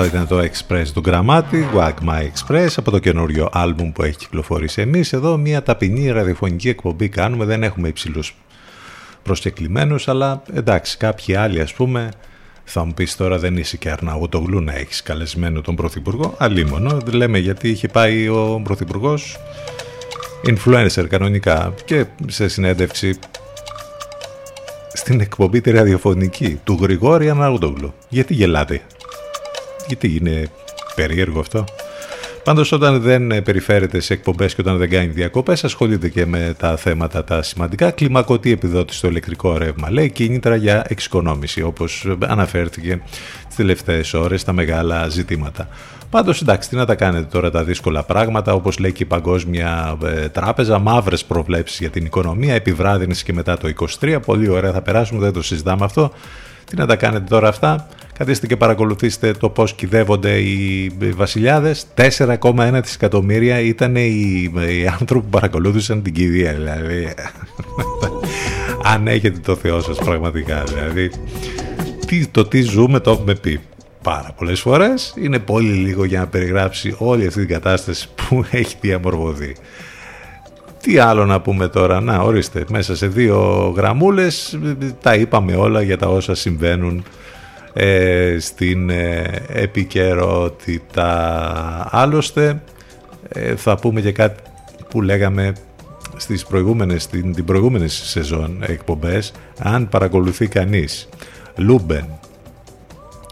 Αυτό 0.00 0.16
ήταν 0.16 0.26
το 0.26 0.38
Express 0.38 0.86
του 0.94 1.02
Γραμμάτι, 1.06 1.66
Wag 1.74 1.92
My 2.08 2.22
Express, 2.22 2.68
από 2.76 2.90
το 2.90 2.98
καινούριο 2.98 3.48
άλμπουμ 3.52 3.92
που 3.92 4.02
έχει 4.02 4.16
κυκλοφορήσει. 4.16 4.80
Εμείς 4.80 5.12
εδώ 5.12 5.36
μια 5.36 5.62
ταπεινή 5.62 6.10
ραδιοφωνική 6.10 6.68
εκπομπή 6.68 7.08
κάνουμε, 7.08 7.44
δεν 7.44 7.62
έχουμε 7.62 7.88
υψηλούς 7.88 8.36
προσκεκλημένους, 9.22 10.08
αλλά 10.08 10.42
εντάξει 10.54 10.96
κάποιοι 10.96 11.34
άλλοι 11.34 11.60
ας 11.60 11.72
πούμε 11.72 12.08
θα 12.64 12.84
μου 12.84 12.94
πεις 12.94 13.16
τώρα 13.16 13.38
δεν 13.38 13.56
είσαι 13.56 13.76
και 13.76 13.90
Αρναούτογλου 13.90 14.60
να 14.60 14.74
έχεις 14.74 15.02
καλεσμένο 15.02 15.60
τον 15.60 15.74
Πρωθυπουργό. 15.74 16.34
Αλίμονο, 16.38 16.98
λέμε 17.12 17.38
γιατί 17.38 17.68
είχε 17.68 17.88
πάει 17.88 18.28
ο 18.28 18.60
Πρωθυπουργός 18.64 19.38
influencer 20.44 21.06
κανονικά 21.08 21.74
και 21.84 22.04
σε 22.26 22.48
συνέντευξη 22.48 23.18
στην 24.92 25.20
εκπομπή 25.20 25.60
τη 25.60 25.70
ραδιοφωνική 25.70 26.60
του 26.64 26.78
Γρηγόρη 26.80 27.30
Αρναούτογλου. 27.30 27.94
Γιατί 28.08 28.34
γελάτε, 28.34 28.80
γιατί 29.90 30.16
είναι 30.16 30.46
περίεργο 30.94 31.40
αυτό. 31.40 31.64
Πάντως, 32.44 32.72
όταν 32.72 33.00
δεν 33.00 33.42
περιφέρεται 33.42 34.00
σε 34.00 34.12
εκπομπές 34.12 34.54
και 34.54 34.60
όταν 34.60 34.76
δεν 34.76 34.90
κάνει 34.90 35.06
διακοπές, 35.06 35.64
ασχολείται 35.64 36.08
και 36.08 36.26
με 36.26 36.54
τα 36.58 36.76
θέματα 36.76 37.24
τα 37.24 37.42
σημαντικά. 37.42 37.90
Κλιμακωτή 37.90 38.52
επιδότηση 38.52 38.98
στο 38.98 39.08
ηλεκτρικό 39.08 39.56
ρεύμα. 39.56 39.90
Λέει 39.90 40.10
κίνητρα 40.10 40.56
για 40.56 40.84
εξοικονόμηση, 40.88 41.62
όπως 41.62 42.16
αναφέρθηκε 42.26 43.00
τις 43.46 43.56
τελευταίες 43.56 44.14
ώρες 44.14 44.40
στα 44.40 44.52
μεγάλα 44.52 45.08
ζητήματα. 45.08 45.68
Πάντως, 46.10 46.40
εντάξει, 46.40 46.68
τι 46.68 46.76
να 46.76 46.84
τα 46.86 46.94
κάνετε 46.94 47.26
τώρα 47.30 47.50
τα 47.50 47.64
δύσκολα 47.64 48.02
πράγματα, 48.02 48.52
όπως 48.52 48.78
λέει 48.78 48.92
και 48.92 49.02
η 49.02 49.06
Παγκόσμια 49.06 49.98
ε, 50.04 50.28
Τράπεζα, 50.28 50.78
μαύρες 50.78 51.24
προβλέψεις 51.24 51.78
για 51.78 51.90
την 51.90 52.04
οικονομία, 52.04 52.54
επιβράδυνση 52.54 53.24
και 53.24 53.32
μετά 53.32 53.58
το 53.58 53.72
23. 54.00 54.18
Πολύ 54.26 54.48
ωραία 54.48 54.72
θα 54.72 54.82
περάσουμε, 54.82 55.20
δεν 55.20 55.32
το 55.32 55.42
συζητάμε 55.42 55.84
αυτό. 55.84 56.12
Τι 56.64 56.76
να 56.76 56.86
τα 56.86 56.96
κάνετε 56.96 57.24
τώρα 57.28 57.48
αυτά; 57.48 57.88
Καθίστε 58.20 58.46
και 58.46 58.56
παρακολουθήστε 58.56 59.32
το 59.32 59.48
πώς 59.48 59.72
κυδεύονται 59.72 60.38
οι 60.38 60.92
βασιλιάδες. 61.16 61.86
4,1 61.96 62.80
εκατομμύρια 62.94 63.60
ήταν 63.60 63.96
οι, 63.96 64.50
οι 64.68 64.86
άνθρωποι 65.00 65.24
που 65.24 65.30
παρακολούθησαν 65.30 66.02
την 66.02 66.12
κηδεία. 66.12 66.52
Δηλαδή, 66.52 67.14
αν 68.92 69.06
έχετε 69.06 69.38
το 69.38 69.56
Θεό 69.56 69.80
σας 69.80 69.98
πραγματικά. 69.98 70.62
Δηλαδή, 70.62 71.10
τι, 72.06 72.26
το 72.26 72.44
τι 72.44 72.62
ζούμε 72.62 73.00
το 73.00 73.10
έχουμε 73.10 73.34
πει 73.34 73.60
πάρα 74.02 74.32
πολλές 74.36 74.60
φορές. 74.60 75.14
Είναι 75.16 75.38
πολύ 75.38 75.72
λίγο 75.72 76.04
για 76.04 76.18
να 76.18 76.26
περιγράψει 76.26 76.94
όλη 76.98 77.26
αυτή 77.26 77.38
την 77.38 77.48
κατάσταση 77.48 78.08
που 78.14 78.44
έχει 78.50 78.76
διαμορφωθεί. 78.80 79.56
Τι 80.82 80.98
άλλο 80.98 81.24
να 81.24 81.40
πούμε 81.40 81.68
τώρα, 81.68 82.00
να 82.00 82.18
ορίστε, 82.18 82.64
μέσα 82.70 82.96
σε 82.96 83.06
δύο 83.06 83.38
γραμμούλες 83.76 84.58
τα 85.02 85.14
είπαμε 85.14 85.56
όλα 85.56 85.82
για 85.82 85.98
τα 85.98 86.06
όσα 86.06 86.34
συμβαίνουν 86.34 87.04
ε, 87.72 88.36
στην 88.38 88.90
ε, 88.90 89.24
επικαιρότητα. 89.48 91.08
Άλλωστε 91.90 92.62
ε, 93.28 93.56
θα 93.56 93.76
πούμε 93.78 94.00
και 94.00 94.12
κάτι 94.12 94.42
που 94.90 95.02
λέγαμε 95.02 95.52
στις 96.16 96.44
προηγούμενες, 96.44 97.02
στην, 97.02 97.34
την 97.34 97.44
προηγούμενη 97.44 97.88
σεζόν 97.88 98.62
εκπομπές 98.66 99.32
αν 99.58 99.88
παρακολουθεί 99.88 100.46
κανείς 100.46 101.08
Λούμπεν, 101.56 102.04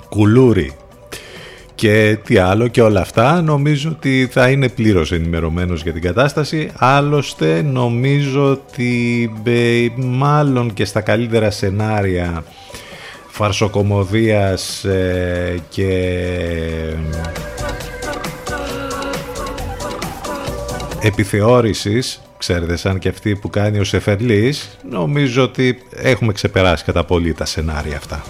Κουλούρι 0.08 0.72
και 1.74 2.18
τι 2.24 2.36
άλλο 2.36 2.68
και 2.68 2.82
όλα 2.82 3.00
αυτά 3.00 3.42
νομίζω 3.42 3.90
ότι 3.90 4.28
θα 4.30 4.50
είναι 4.50 4.68
πλήρως 4.68 5.12
ενημερωμένος 5.12 5.82
για 5.82 5.92
την 5.92 6.02
κατάσταση 6.02 6.70
άλλωστε 6.74 7.62
νομίζω 7.62 8.50
ότι 8.50 9.32
μάλλον 9.96 10.74
και 10.74 10.84
στα 10.84 11.00
καλύτερα 11.00 11.50
σενάρια 11.50 12.44
φαρσοκομωδίας 13.38 14.84
ε, 14.84 15.62
και 15.68 15.92
επιθεώρησης 21.00 22.22
ξέρετε 22.38 22.76
σαν 22.76 22.98
και 22.98 23.08
αυτή 23.08 23.36
που 23.36 23.50
κάνει 23.50 23.78
ο 23.78 23.84
Σεφερλής 23.84 24.78
νομίζω 24.90 25.42
ότι 25.42 25.82
έχουμε 25.90 26.32
ξεπεράσει 26.32 26.84
κατά 26.84 27.04
πολύ 27.04 27.32
τα 27.32 27.44
σενάρια 27.44 27.96
αυτά. 27.96 28.22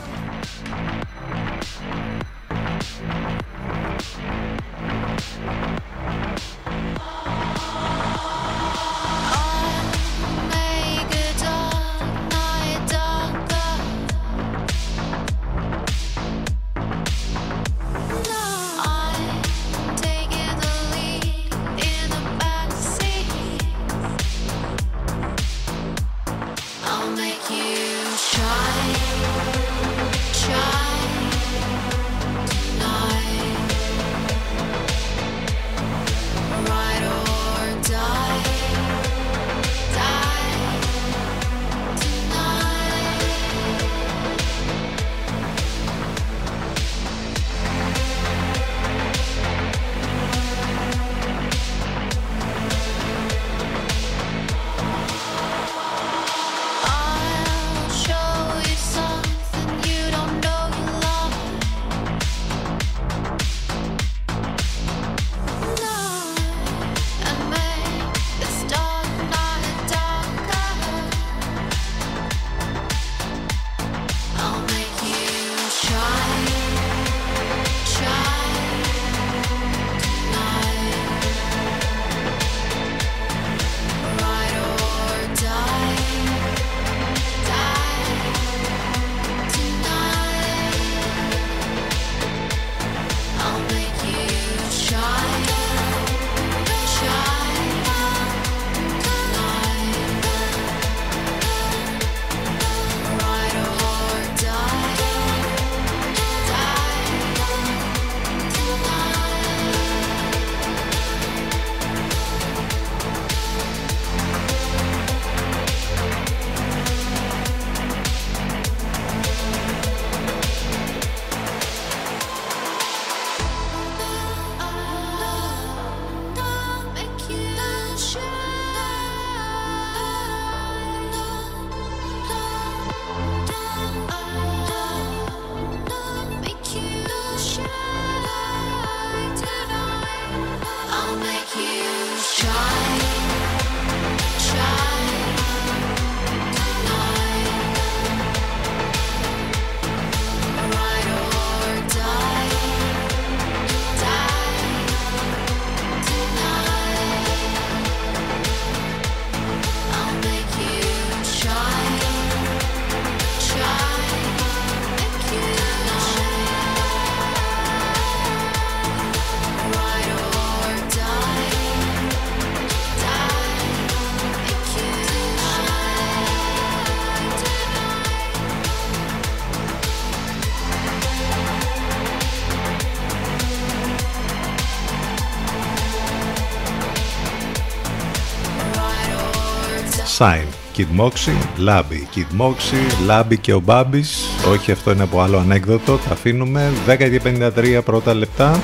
Sign. 190.18 190.46
Kid 190.76 191.00
Moxie, 191.00 191.46
Λάμπη. 191.56 192.08
Kid 192.14 192.40
Moxie, 192.40 193.04
Λάμπη 193.06 193.38
και 193.38 193.52
ο 193.52 193.60
Μπάμπης. 193.60 194.26
Όχι, 194.52 194.72
αυτό 194.72 194.90
είναι 194.90 195.02
από 195.02 195.20
άλλο 195.20 195.38
ανέκδοτο. 195.38 195.96
Τα 195.96 196.12
αφήνουμε. 196.12 196.72
10 196.86 196.96
και 196.96 197.20
53 197.24 197.80
πρώτα 197.84 198.14
λεπτά. 198.14 198.60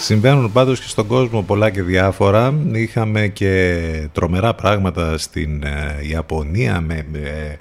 Συμβαίνουν 0.00 0.52
πάντως 0.52 0.80
και 0.80 0.88
στον 0.88 1.06
κόσμο 1.06 1.42
πολλά 1.42 1.70
και 1.70 1.82
διάφορα. 1.82 2.54
Είχαμε 2.72 3.28
και 3.28 4.08
τρομερά 4.12 4.54
πράγματα 4.54 5.18
στην 5.18 5.62
ε, 5.62 6.06
Ιαπωνία 6.08 6.80
με 6.80 7.06
ε, 7.12 7.56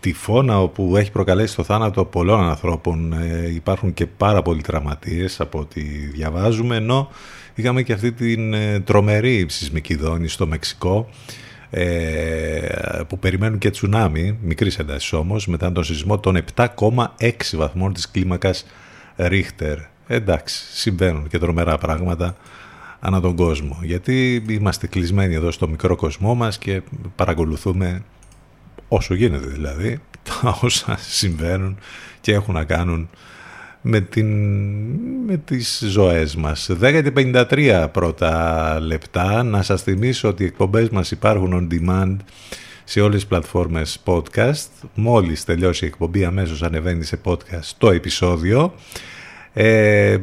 τυφώνα 0.00 0.60
όπου 0.62 0.96
έχει 0.96 1.10
προκαλέσει 1.10 1.56
το 1.56 1.62
θάνατο 1.62 2.04
πολλών 2.04 2.48
ανθρώπων. 2.48 3.12
Ε, 3.12 3.52
υπάρχουν 3.54 3.94
και 3.94 4.06
πάρα 4.06 4.42
πολλοί 4.42 4.62
τραυματίες 4.62 5.40
από 5.40 5.58
ό,τι 5.58 5.80
διαβάζουμε, 6.14 6.76
ενώ 6.76 7.10
είχαμε 7.54 7.82
και 7.82 7.92
αυτή 7.92 8.12
την 8.12 8.54
ε, 8.54 8.80
τρομερή 8.80 9.46
σεισμική 9.48 9.94
δόνη 9.94 10.28
στο 10.28 10.46
Μεξικό 10.46 11.08
ε, 11.08 11.45
που 13.08 13.18
περιμένουν 13.18 13.58
και 13.58 13.70
τσουνάμι, 13.70 14.38
μικρής 14.42 14.78
έντασης 14.78 15.12
όμως, 15.12 15.46
μετά 15.46 15.72
τον 15.72 15.84
σεισμό 15.84 16.18
των 16.18 16.44
7,6 16.54 17.06
βαθμών 17.52 17.92
της 17.92 18.10
κλίμακας 18.10 18.66
Ρίχτερ. 19.16 19.78
Εντάξει, 20.06 20.64
συμβαίνουν 20.72 21.28
και 21.28 21.38
τρομερά 21.38 21.78
πράγματα 21.78 22.36
ανά 23.00 23.20
τον 23.20 23.36
κόσμο. 23.36 23.78
Γιατί 23.82 24.44
είμαστε 24.48 24.86
κλεισμένοι 24.86 25.34
εδώ 25.34 25.50
στο 25.50 25.68
μικρό 25.68 25.96
κοσμό 25.96 26.34
μας 26.34 26.58
και 26.58 26.82
παρακολουθούμε 27.16 28.02
όσο 28.88 29.14
γίνεται 29.14 29.46
δηλαδή 29.46 30.00
τα 30.22 30.58
όσα 30.62 30.96
συμβαίνουν 30.98 31.78
και 32.20 32.32
έχουν 32.32 32.54
να 32.54 32.64
κάνουν 32.64 33.08
με, 33.88 34.00
την, 34.00 34.26
με 35.26 35.36
τις 35.44 35.82
ζωές 35.88 36.36
μας. 36.36 36.70
10.53 36.80 37.86
πρώτα 37.92 38.80
λεπτά. 38.80 39.42
Να 39.42 39.62
σας 39.62 39.82
θυμίσω 39.82 40.28
ότι 40.28 40.42
οι 40.42 40.46
εκπομπές 40.46 40.88
μας 40.88 41.10
υπάρχουν 41.10 41.68
on 41.70 41.74
demand 41.74 42.16
σε 42.84 43.00
όλες 43.00 43.14
τις 43.14 43.26
πλατφόρμες 43.26 44.02
podcast. 44.04 44.88
Μόλις 44.94 45.44
τελειώσει 45.44 45.84
η 45.84 45.88
εκπομπή 45.88 46.24
αμέσως 46.24 46.62
ανεβαίνει 46.62 47.04
σε 47.04 47.20
podcast 47.24 47.70
το 47.78 47.90
επεισόδιο. 47.90 48.74
Ε, 49.52 50.18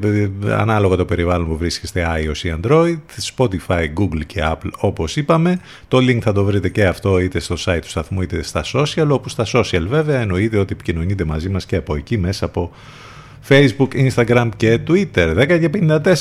ανάλογα 0.50 0.96
το 0.96 1.06
περιβάλλον 1.06 1.48
που 1.48 1.58
βρίσκεστε 1.58 2.08
iOS 2.18 2.38
ή 2.38 2.54
Android, 2.62 2.98
Spotify, 3.36 3.86
Google 3.98 4.26
και 4.26 4.42
Apple 4.44 4.72
όπως 4.78 5.16
είπαμε. 5.16 5.60
Το 5.88 5.98
link 5.98 6.20
θα 6.22 6.32
το 6.32 6.44
βρείτε 6.44 6.70
και 6.70 6.86
αυτό 6.86 7.20
είτε 7.20 7.40
στο 7.40 7.56
site 7.66 7.80
του 7.82 7.90
σταθμού 7.90 8.22
είτε 8.22 8.44
στα 8.44 8.64
social, 8.74 9.08
όπου 9.10 9.30
στα 9.30 9.46
social 9.54 9.86
βέβαια 9.88 10.20
εννοείται 10.20 10.58
ότι 10.58 10.74
επικοινωνείτε 10.74 11.24
μαζί 11.24 11.50
μας 11.50 11.66
και 11.66 11.76
από 11.76 11.96
εκεί 11.96 12.18
μέσα 12.18 12.46
από 12.46 12.72
Facebook, 13.50 14.10
Instagram 14.10 14.50
και 14.58 14.80
Twitter. 14.88 15.38
10 15.38 15.60
και 15.60 15.70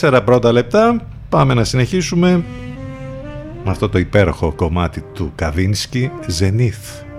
54 0.02 0.20
πρώτα 0.24 0.52
λεπτά. 0.52 1.06
Πάμε 1.28 1.54
να 1.54 1.64
συνεχίσουμε 1.64 2.44
με 3.64 3.70
αυτό 3.70 3.88
το 3.88 3.98
υπέροχο 3.98 4.52
κομμάτι 4.52 5.04
του 5.14 5.32
Καβίνσκι, 5.34 6.10
Zenith. 6.40 7.11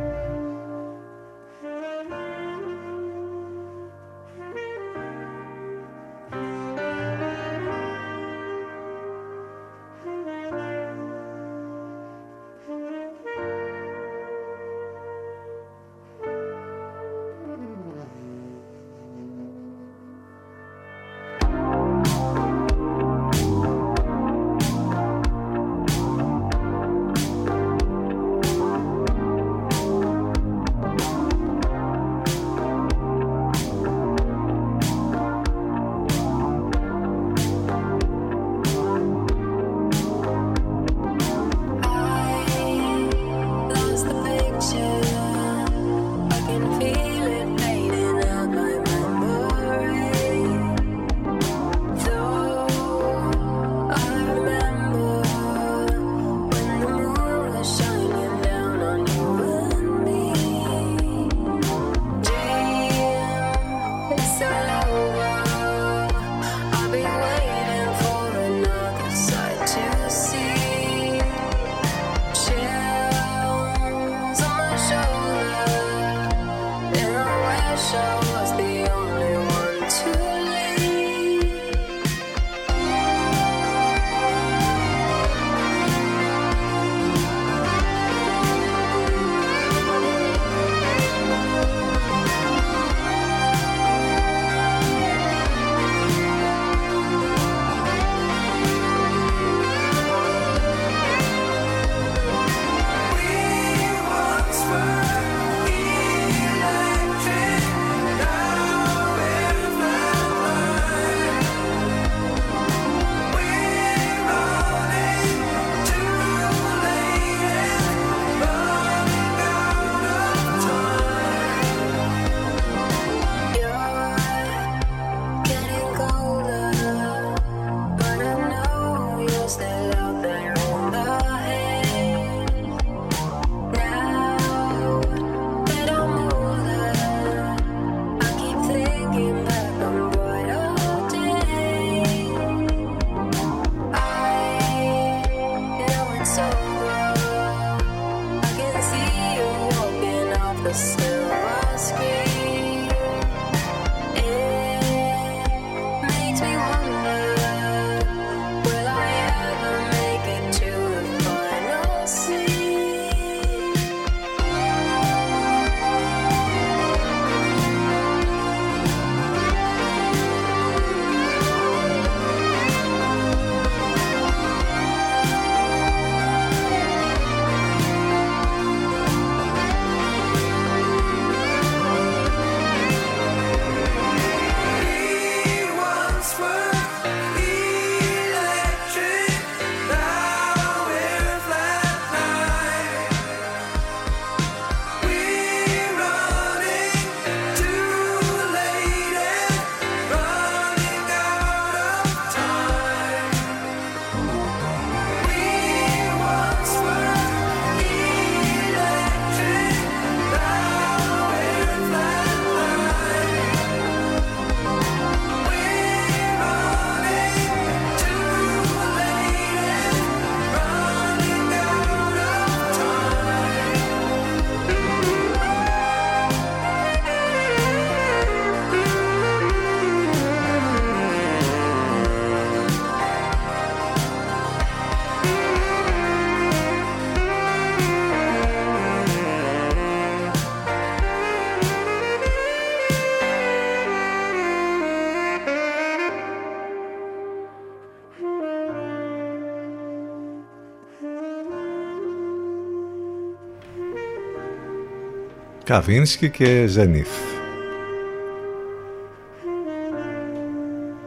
Καβίνσκι 255.73 256.29
και 256.29 256.65
Ζενίθ. 256.67 257.09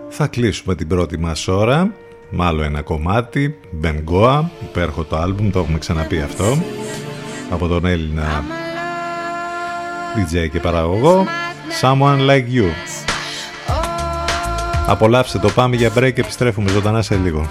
Θα 0.08 0.26
κλείσουμε 0.26 0.74
την 0.74 0.88
πρώτη 0.88 1.18
μας 1.18 1.48
ώρα. 1.48 1.92
Με 2.30 2.44
άλλο 2.44 2.62
ένα 2.62 2.82
κομμάτι, 2.82 3.58
Μπενγκόα, 3.70 4.50
υπέρχο 4.62 5.04
το 5.04 5.16
άλμπουμ, 5.16 5.50
το 5.50 5.58
έχουμε 5.58 5.78
ξαναπεί 5.78 6.20
αυτό, 6.20 6.58
από 7.50 7.66
τον 7.68 7.86
Έλληνα 7.86 8.44
DJ 10.16 10.48
και 10.52 10.60
παραγωγό, 10.60 11.26
Someone 11.80 12.28
Like 12.28 12.46
You. 12.54 12.68
Απολαύστε 14.86 15.38
το, 15.38 15.48
πάμε 15.50 15.76
για 15.76 15.92
break. 15.96 16.12
Και 16.14 16.20
επιστρέφουμε 16.20 16.70
ζωντανά 16.70 17.02
σε 17.02 17.16
λίγο. 17.16 17.50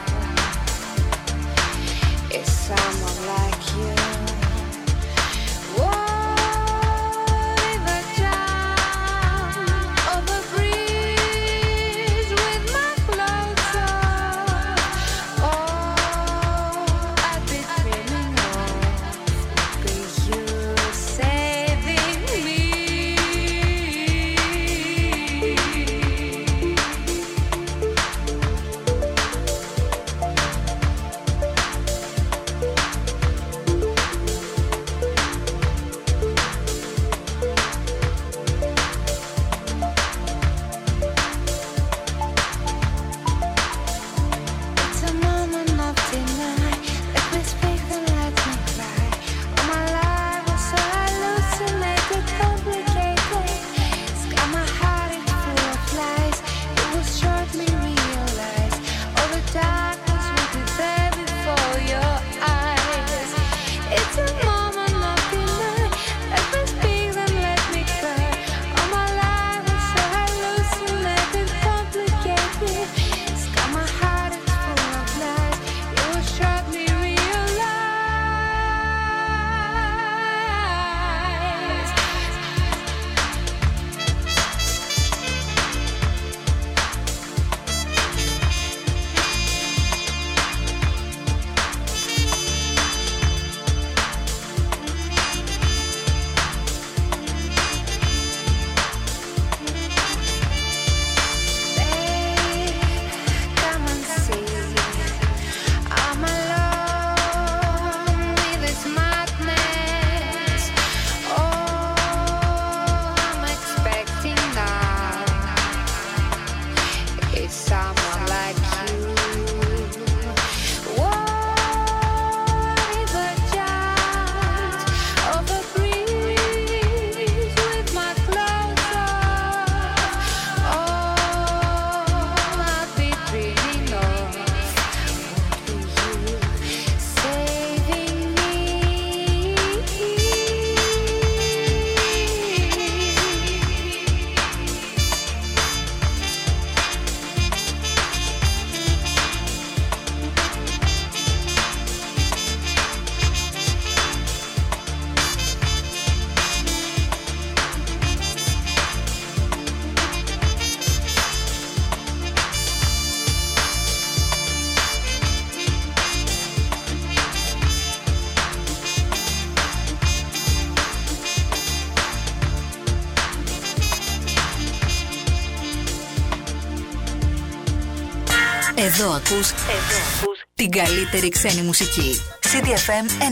Εδώ 178.99 179.11
ακούς, 179.11 179.49
Εδώ 179.51 179.97
ακούς 180.17 180.39
την 180.55 180.69
καλύτερη 180.71 181.29
ξένη 181.29 181.61
μουσική. 181.61 182.21
CDFM 182.41 183.05
92. 183.19 183.23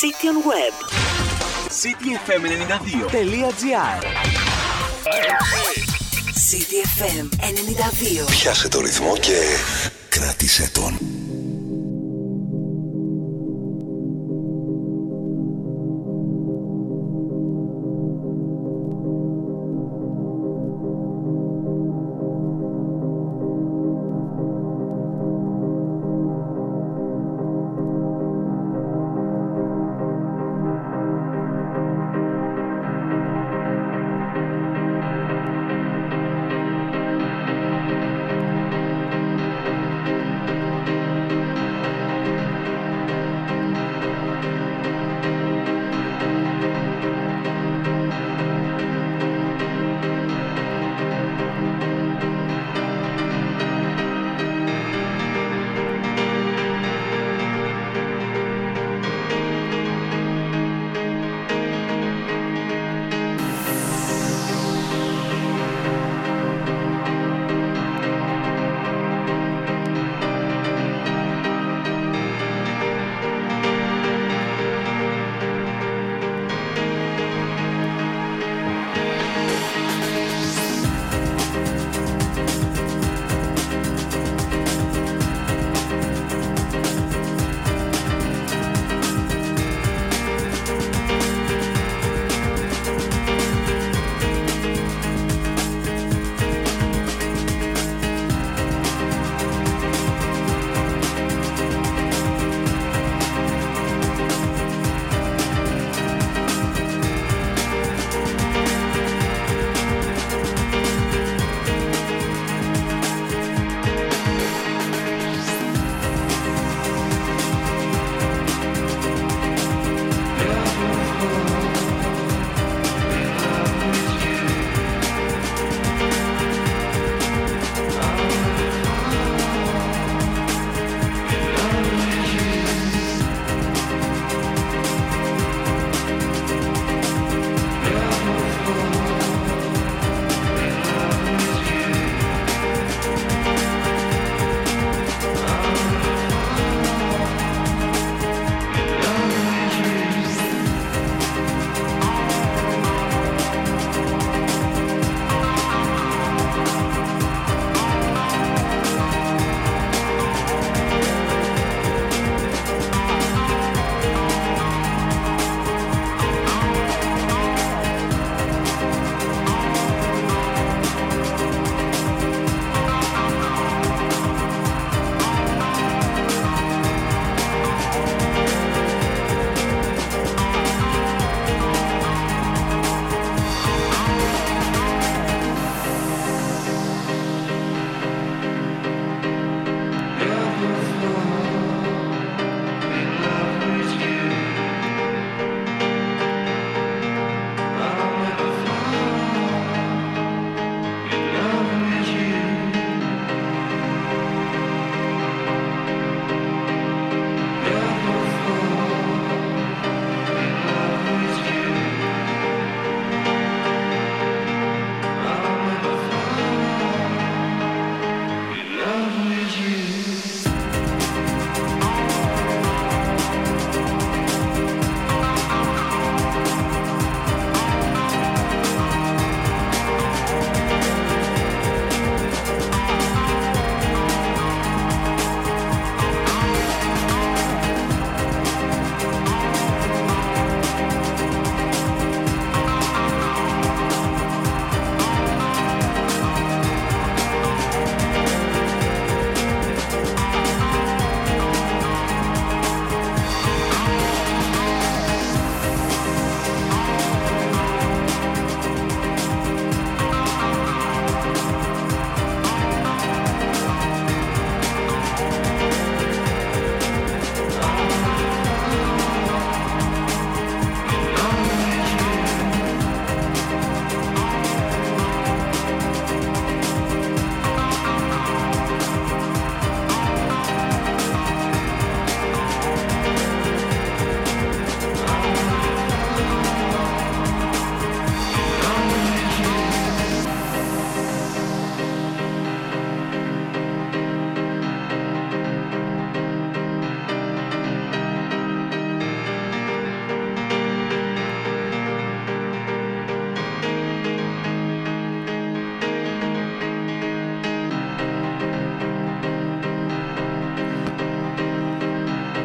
City 0.00 0.26
on 0.30 0.38
Web. 0.50 0.74
cityfm92.gr 1.82 4.02
CDFM 6.48 7.26
92. 8.24 8.26
Πιάσε 8.30 8.68
το 8.68 8.80
ρυθμό 8.80 9.16
και 9.16 9.38
κράτησε 10.08 10.70
τον. 10.72 10.98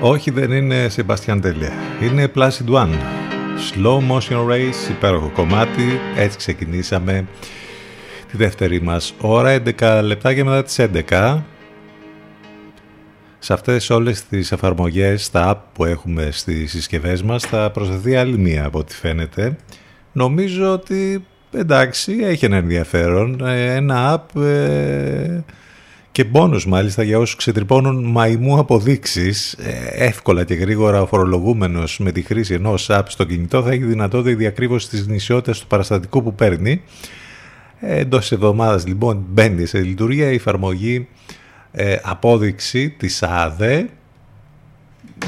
Όχι, 0.02 0.32
δεν 0.32 0.52
είναι 0.52 0.88
Sebastian 0.96 1.42
Tellier. 1.42 2.02
Είναι 2.04 2.32
Placid 2.36 2.70
One. 2.70 2.94
Slow 3.74 3.98
Motion 4.12 4.48
Race, 4.50 4.90
υπέροχο 4.90 5.30
κομμάτι. 5.30 6.00
Έτσι 6.16 6.38
ξεκινήσαμε 6.38 7.28
τη 8.32 8.38
δεύτερη 8.38 8.82
μας 8.82 9.14
ώρα, 9.22 9.62
11 9.80 10.02
λεπτά 10.04 10.34
και 10.34 10.44
μετά 10.44 10.64
τις 10.64 10.80
11. 10.80 11.44
Σε 13.40 13.54
αυτές 13.54 13.90
όλες 13.90 14.24
τις 14.26 14.52
εφαρμογές, 14.52 15.30
τα 15.30 15.54
app 15.54 15.62
που 15.74 15.86
έχουμε 15.86 16.32
στις 16.32 16.72
συσκευές 16.72 17.24
μας, 17.24 17.44
θα 17.44 17.72
προσθεθεί 17.72 18.16
άλλη 18.16 18.38
μία 18.38 18.66
από 18.66 18.80
ό,τι 18.80 18.94
φαίνεται. 18.96 19.56
Νομίζω 20.12 20.72
ότι 20.72 21.26
εντάξει, 21.52 22.18
έχει 22.22 22.46
ένα 22.46 22.58
ενδιαφέρον. 22.58 23.46
Ε, 23.46 23.76
ένα 23.76 24.16
app 24.16 24.42
ε, 24.42 25.40
και 26.12 26.24
μπόνους 26.24 26.66
μάλιστα 26.66 27.04
για 27.04 27.20
όσους 27.20 27.36
ξετρυπώνουν 27.36 28.04
μαϊμού 28.06 28.60
αποδείξεις. 28.60 29.54
Ε, 29.54 30.06
εύκολα 30.06 30.44
και 30.44 30.54
γρήγορα 30.54 31.02
ο 31.02 31.06
φορολογούμενος 31.06 32.00
με 32.00 32.12
τη 32.12 32.22
χρήση 32.22 32.54
ενός 32.54 32.88
app 32.92 33.04
στο 33.08 33.24
κινητό 33.24 33.64
θα 33.64 33.72
έχει 33.72 33.84
δυνατότητα 33.84 34.30
η 34.30 34.36
διακρύβωσης 34.36 34.90
της 34.90 35.02
γνησιότητας 35.02 35.60
του 35.60 35.68
παραστατικού 35.68 36.24
που 36.24 36.36
παίρνει. 36.36 36.82
Εντός 37.80 38.32
εβδομάδας 38.32 38.88
λοιπόν 38.88 39.26
μπαίνει 39.30 39.66
σε 39.66 39.80
λειτουργία 39.80 40.32
η 40.32 40.36
εφαρμογή 40.36 41.08
απόδειξη 42.04 42.90
της 42.90 43.24
ΑΔΕ 43.24 43.90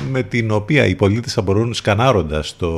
με 0.09 0.23
την 0.23 0.51
οποία 0.51 0.85
οι 0.85 0.95
πολίτες 0.95 1.33
θα 1.33 1.41
μπορούν 1.41 1.73
σκανάροντας 1.73 2.55
το, 2.57 2.71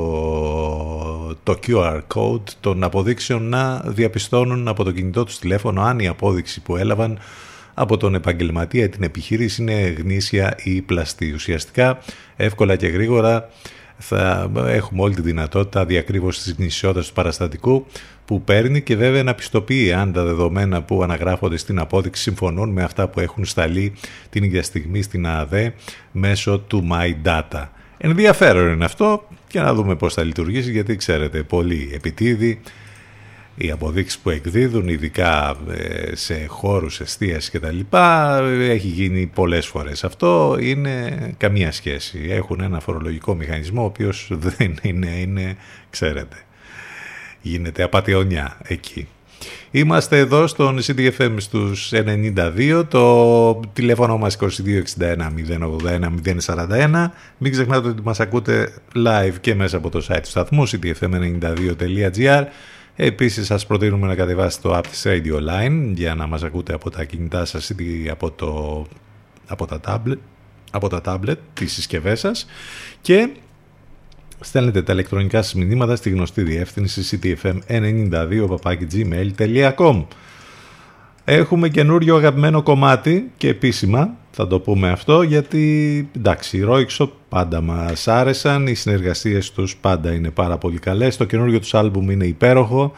το 1.43 1.59
QR 1.67 1.99
code 2.15 2.49
των 2.59 2.83
αποδείξεων 2.83 3.49
να 3.49 3.79
διαπιστώνουν 3.85 4.67
από 4.67 4.83
το 4.83 4.91
κινητό 4.91 5.23
τους 5.23 5.39
τηλέφωνο 5.39 5.81
αν 5.81 5.99
η 5.99 6.07
απόδειξη 6.07 6.61
που 6.61 6.77
έλαβαν 6.77 7.19
από 7.73 7.97
τον 7.97 8.15
επαγγελματία 8.15 8.89
την 8.89 9.03
επιχείρηση 9.03 9.61
είναι 9.61 9.95
γνήσια 9.97 10.55
ή 10.63 10.81
πλαστή. 10.81 11.33
Ουσιαστικά 11.33 11.99
εύκολα 12.35 12.75
και 12.75 12.87
γρήγορα 12.87 13.49
θα 13.97 14.51
έχουμε 14.67 15.01
όλη 15.01 15.15
τη 15.15 15.21
δυνατότητα 15.21 15.85
διακρύβωσης 15.85 16.43
της 16.43 16.53
γνησιότητας 16.53 17.07
του 17.07 17.13
παραστατικού 17.13 17.85
που 18.25 18.41
παίρνει 18.41 18.81
και 18.81 18.95
βέβαια 18.95 19.23
να 19.23 19.33
πιστοποιεί 19.33 19.93
αν 19.93 20.13
τα 20.13 20.23
δεδομένα 20.23 20.81
που 20.81 21.03
αναγράφονται 21.03 21.57
στην 21.57 21.79
απόδειξη 21.79 22.21
συμφωνούν 22.21 22.69
με 22.69 22.83
αυτά 22.83 23.07
που 23.07 23.19
έχουν 23.19 23.45
σταλεί 23.45 23.93
την 24.29 24.43
ίδια 24.43 24.63
στιγμή 24.63 25.01
στην 25.01 25.27
ΑΔΕ 25.27 25.73
μέσω 26.11 26.59
του 26.59 26.87
My 26.91 27.27
Data. 27.27 27.67
Ενδιαφέρον 27.97 28.73
είναι 28.73 28.85
αυτό 28.85 29.27
και 29.47 29.59
να 29.59 29.73
δούμε 29.73 29.95
πώς 29.95 30.13
θα 30.13 30.23
λειτουργήσει 30.23 30.71
γιατί 30.71 30.95
ξέρετε 30.95 31.43
πολύ 31.43 31.91
επιτίδη 31.93 32.61
οι 33.55 33.71
αποδείξεις 33.71 34.19
που 34.19 34.29
εκδίδουν 34.29 34.87
ειδικά 34.87 35.55
ε, 35.69 36.15
σε 36.15 36.45
χώρους 36.47 36.99
εστίας 36.99 37.49
και 37.49 37.59
τα 37.59 37.71
λοιπά 37.71 38.37
έχει 38.59 38.87
γίνει 38.87 39.25
πολλές 39.33 39.67
φορές. 39.67 40.03
Αυτό 40.03 40.57
είναι 40.59 41.17
καμία 41.37 41.71
σχέση. 41.71 42.27
Έχουν 42.29 42.61
ένα 42.61 42.79
φορολογικό 42.79 43.35
μηχανισμό 43.35 43.81
ο 43.81 43.85
οποίος 43.85 44.29
δεν 44.57 44.79
είναι, 44.81 45.09
είναι 45.09 45.57
ξέρετε 45.89 46.35
γίνεται 47.43 47.83
απαταιωνιά 47.83 48.57
εκεί. 48.63 49.07
Είμαστε 49.71 50.17
εδώ 50.17 50.47
στον 50.47 50.79
CDFM 50.81 51.35
στους 51.37 51.91
92, 51.93 52.83
το 52.87 53.59
τηλέφωνο 53.73 54.17
μας 54.17 54.37
2261 54.39 54.47
081 54.97 56.09
041. 56.45 57.09
Μην 57.37 57.51
ξεχνάτε 57.51 57.87
ότι 57.87 58.01
μας 58.01 58.19
ακούτε 58.19 58.73
live 58.95 59.33
και 59.41 59.55
μέσα 59.55 59.77
από 59.77 59.89
το 59.89 60.05
site 60.09 60.19
του 60.21 60.29
σταθμού 60.29 60.69
cdfm92.gr 60.69 62.43
Επίσης 62.95 63.45
σας 63.45 63.65
προτείνουμε 63.65 64.07
να 64.07 64.15
κατεβάσετε 64.15 64.67
το 64.67 64.77
app 64.77 64.87
της 64.89 65.03
Radio 65.05 65.35
Line 65.49 65.91
για 65.93 66.15
να 66.15 66.27
μας 66.27 66.43
ακούτε 66.43 66.73
από 66.73 66.89
τα 66.89 67.03
κινητά 67.03 67.45
σας 67.45 67.69
ή 67.69 68.09
από, 68.09 68.31
το, 68.31 68.85
από 69.47 69.65
τα 69.65 69.79
tablet, 69.85 70.17
από 70.71 70.87
τα 70.87 71.01
tablet, 71.05 71.37
τις 71.53 71.73
συσκευές 71.73 72.19
σας. 72.19 72.45
Και 73.01 73.29
στέλνετε 74.39 74.81
τα 74.81 74.93
ηλεκτρονικά 74.93 75.41
σας 75.41 75.53
μηνύματα 75.53 75.95
στη 75.95 76.09
γνωστή 76.09 76.41
διεύθυνση 76.41 77.19
ctfm92 77.21 78.47
Έχουμε 81.25 81.69
καινούριο 81.69 82.15
αγαπημένο 82.15 82.63
κομμάτι 82.63 83.31
και 83.37 83.47
επίσημα 83.47 84.09
θα 84.31 84.47
το 84.47 84.59
πούμε 84.59 84.89
αυτό 84.89 85.21
γιατί 85.21 86.09
εντάξει 86.17 86.57
οι 86.57 86.65
Roixop 86.69 87.09
πάντα 87.29 87.61
μας 87.61 88.07
άρεσαν, 88.07 88.67
οι 88.67 88.73
συνεργασίες 88.73 89.51
τους 89.51 89.75
πάντα 89.75 90.13
είναι 90.13 90.29
πάρα 90.29 90.57
πολύ 90.57 90.79
καλές, 90.79 91.17
το 91.17 91.25
καινούριο 91.25 91.59
τους 91.59 91.73
άλμπουμ 91.73 92.09
είναι 92.09 92.25
υπέροχο. 92.25 92.91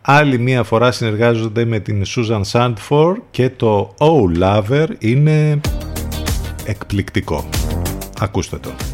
Άλλη 0.00 0.38
μία 0.38 0.62
φορά 0.62 0.92
συνεργάζονται 0.92 1.64
με 1.64 1.78
την 1.78 2.02
Susan 2.06 2.42
Sandford 2.52 3.16
και 3.30 3.50
το 3.50 3.94
Oh 3.98 4.42
Lover 4.42 4.86
είναι 4.98 5.60
εκπληκτικό. 6.64 7.48
Ακούστε 8.20 8.56
το. 8.56 8.93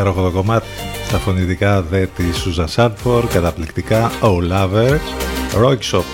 Υπέροχο 0.00 0.22
το 0.22 0.30
κομμάτι. 0.30 0.66
Στα 1.06 1.18
φωνητικά 1.18 1.82
δε 1.82 2.06
τη 2.06 2.34
Σούζα 2.34 2.66
Σάντφορ, 2.66 3.26
καταπληκτικά 3.26 4.10
Oh 4.22 4.52
Lover, 4.52 4.98
Rock 5.62 5.78
Shop. 5.78 6.04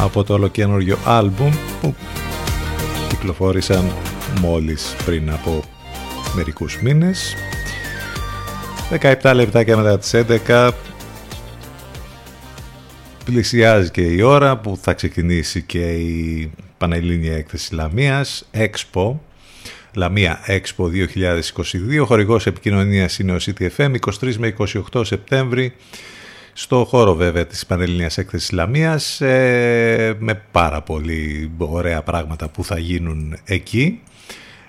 Από 0.00 0.24
το 0.24 0.34
ολοκένουργιο 0.34 0.98
άλμπουμ 1.04 1.52
που 1.80 1.94
κυκλοφόρησαν 3.08 3.92
μόλις 4.40 4.96
πριν 5.04 5.30
από 5.30 5.62
μερικούς 6.34 6.78
μήνες. 6.82 7.34
17 9.22 9.32
λεπτά 9.34 9.64
και 9.64 9.76
μετά 9.76 9.98
τις 9.98 10.14
11 10.46 10.70
πλησιάζει 13.24 13.90
και 13.90 14.02
η 14.02 14.22
ώρα 14.22 14.56
που 14.56 14.78
θα 14.80 14.92
ξεκινήσει 14.92 15.62
και 15.62 15.92
η 15.92 16.50
Πανελλήνια 16.78 17.36
Έκθεση 17.36 17.74
Λαμίας, 17.74 18.48
Expo, 18.52 19.12
Λαμία 19.94 20.38
Expo 20.46 20.84
2022, 20.84 22.04
χορηγός 22.04 22.46
επικοινωνίας 22.46 23.18
είναι 23.18 23.32
ο 23.32 23.36
CTFM, 23.40 23.94
23 24.20 24.34
με 24.38 24.54
28 24.92 25.04
Σεπτέμβρη, 25.04 25.72
στο 26.52 26.84
χώρο 26.84 27.14
βέβαια 27.14 27.46
της 27.46 27.66
Πανελλήνιας 27.66 28.18
Έκθεσης 28.18 28.50
Λαμίας, 28.50 29.20
ε, 29.20 30.16
με 30.18 30.42
πάρα 30.52 30.82
πολύ 30.82 31.50
ωραία 31.58 32.02
πράγματα 32.02 32.48
που 32.48 32.64
θα 32.64 32.78
γίνουν 32.78 33.36
εκεί, 33.44 34.00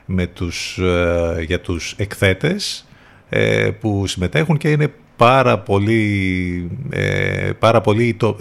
με 0.05 0.27
τους, 0.27 0.77
ε, 0.77 1.43
για 1.45 1.59
τους 1.61 1.93
εκθέτες 1.97 2.85
ε, 3.29 3.69
που 3.79 4.07
συμμετέχουν 4.07 4.57
και 4.57 4.71
είναι 4.71 4.93
πάρα 5.15 5.59
πολύ, 5.59 6.69
ε, 6.89 7.49
πάρα 7.59 7.81
πολύ 7.81 8.07
οι, 8.07 8.13
το, 8.13 8.37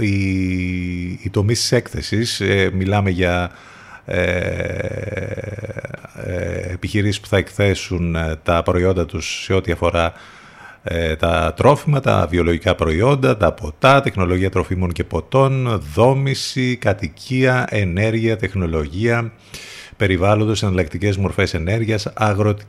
οι, 1.22 1.30
τομείς 1.30 1.61
της 1.61 1.72
έκθεσης. 1.72 2.41
Ε, 2.41 2.70
μιλάμε 2.74 3.11
για 3.11 3.43
ε, 3.45 3.51
ε, 3.51 3.72
επιχειρήσεις 6.72 7.20
που 7.20 7.26
θα 7.26 7.36
εκθέσουν 7.36 8.14
ε, 8.14 8.36
τα 8.42 8.62
προϊόντα 8.62 9.07
τους 9.07 9.42
σε 9.42 9.55
ό,τι 9.55 9.72
αφορά 9.72 10.12
τα 11.18 11.52
τρόφιμα, 11.57 12.00
τα 12.00 12.26
βιολογικά 12.30 12.74
προϊόντα, 12.74 13.36
τα 13.36 13.52
ποτά, 13.52 14.00
τεχνολογία 14.00 14.50
τροφίμων 14.50 14.92
και 14.92 15.05
ποτών, 15.05 15.82
δόμηση, 15.94 16.76
κατοικία, 16.76 17.66
ενέργεια, 17.70 18.36
τεχνολογία, 18.36 19.32
περιβάλλοντος, 19.96 20.62
εναλλακτικές 20.62 21.16
μορφές 21.16 21.55
ενέργειας, 21.55 22.07
αγροτική 22.14 22.68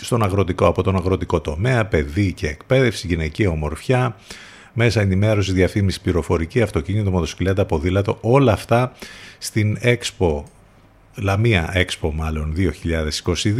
στον 0.00 0.22
αγροτικό, 0.22 0.66
από 0.66 0.82
τον 0.82 0.96
αγροτικό 0.96 1.40
τομέα, 1.40 1.86
παιδί 1.86 2.32
και 2.32 2.48
εκπαίδευση, 2.48 3.06
γυναική 3.06 3.46
ομορφιά, 3.46 4.16
μέσα 4.72 5.00
ενημέρωση, 5.00 5.52
διαφήμιση, 5.52 6.00
πληροφορική, 6.00 6.62
αυτοκίνητο, 6.62 7.10
μοτοσυκλέτα, 7.10 7.64
ποδήλατο, 7.64 8.18
όλα 8.20 8.52
αυτά 8.52 8.92
στην 9.38 9.78
Expo 9.82 10.42
Λαμία 11.16 11.72
Expo 11.74 12.10
μάλλον 12.12 12.54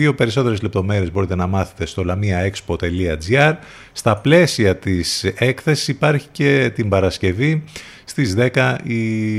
2022. 0.07 0.17
Περισσότερες 0.17 0.63
λεπτομέρειες 0.63 1.13
μπορείτε 1.13 1.35
να 1.35 1.47
μάθετε 1.47 1.87
στο 1.87 2.05
lamiaexpo.gr. 2.09 3.55
Στα 3.93 4.17
πλαίσια 4.17 4.77
της 4.77 5.25
έκθεσης 5.25 5.89
υπάρχει 5.89 6.29
και 6.33 6.71
την 6.75 6.89
Παρασκευή 6.89 7.65
στις 8.05 8.35
10 8.39 8.77
η, 8.85 8.95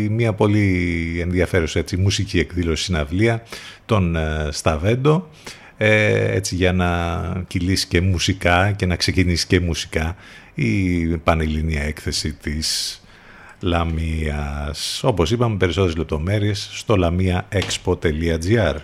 μια 0.09 0.33
πολύ 0.33 1.17
ενδιαφέρουσα 1.21 1.79
έτσι, 1.79 1.97
μουσική 1.97 2.39
εκδήλωση 2.39 2.83
συναυλία 2.83 3.43
των 3.85 4.15
ε, 4.15 4.47
Σταβέντο 4.51 5.29
ε, 5.77 6.35
έτσι 6.35 6.55
για 6.55 6.73
να 6.73 7.43
κυλήσει 7.47 7.87
και 7.87 8.01
μουσικά 8.01 8.71
και 8.71 8.85
να 8.85 8.95
ξεκινήσει 8.95 9.47
και 9.47 9.59
μουσικά 9.59 10.15
η 10.53 11.07
πανελληνία 11.17 11.81
έκθεση 11.81 12.33
της 12.33 13.01
Λαμίας. 13.59 15.03
Όπως 15.03 15.31
είπαμε 15.31 15.57
περισσότερες 15.57 15.95
λεπτομέρειες 15.97 16.69
στο 16.71 16.95
lamiaexpo.gr 16.97 18.75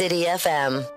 City 0.00 0.24
FM. 0.24 0.89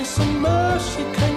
Grace 0.00 0.18
and 0.18 0.40
mercy, 0.40 1.29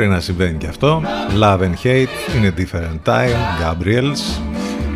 Μπορεί 0.00 0.12
να 0.12 0.20
συμβαίνει 0.20 0.58
και 0.58 0.66
αυτό. 0.66 1.02
Love 1.40 1.58
and 1.58 1.74
Hate 1.84 2.06
in 2.36 2.44
a 2.44 2.60
different 2.60 2.98
time. 3.04 3.36
Gabriels. 3.62 4.40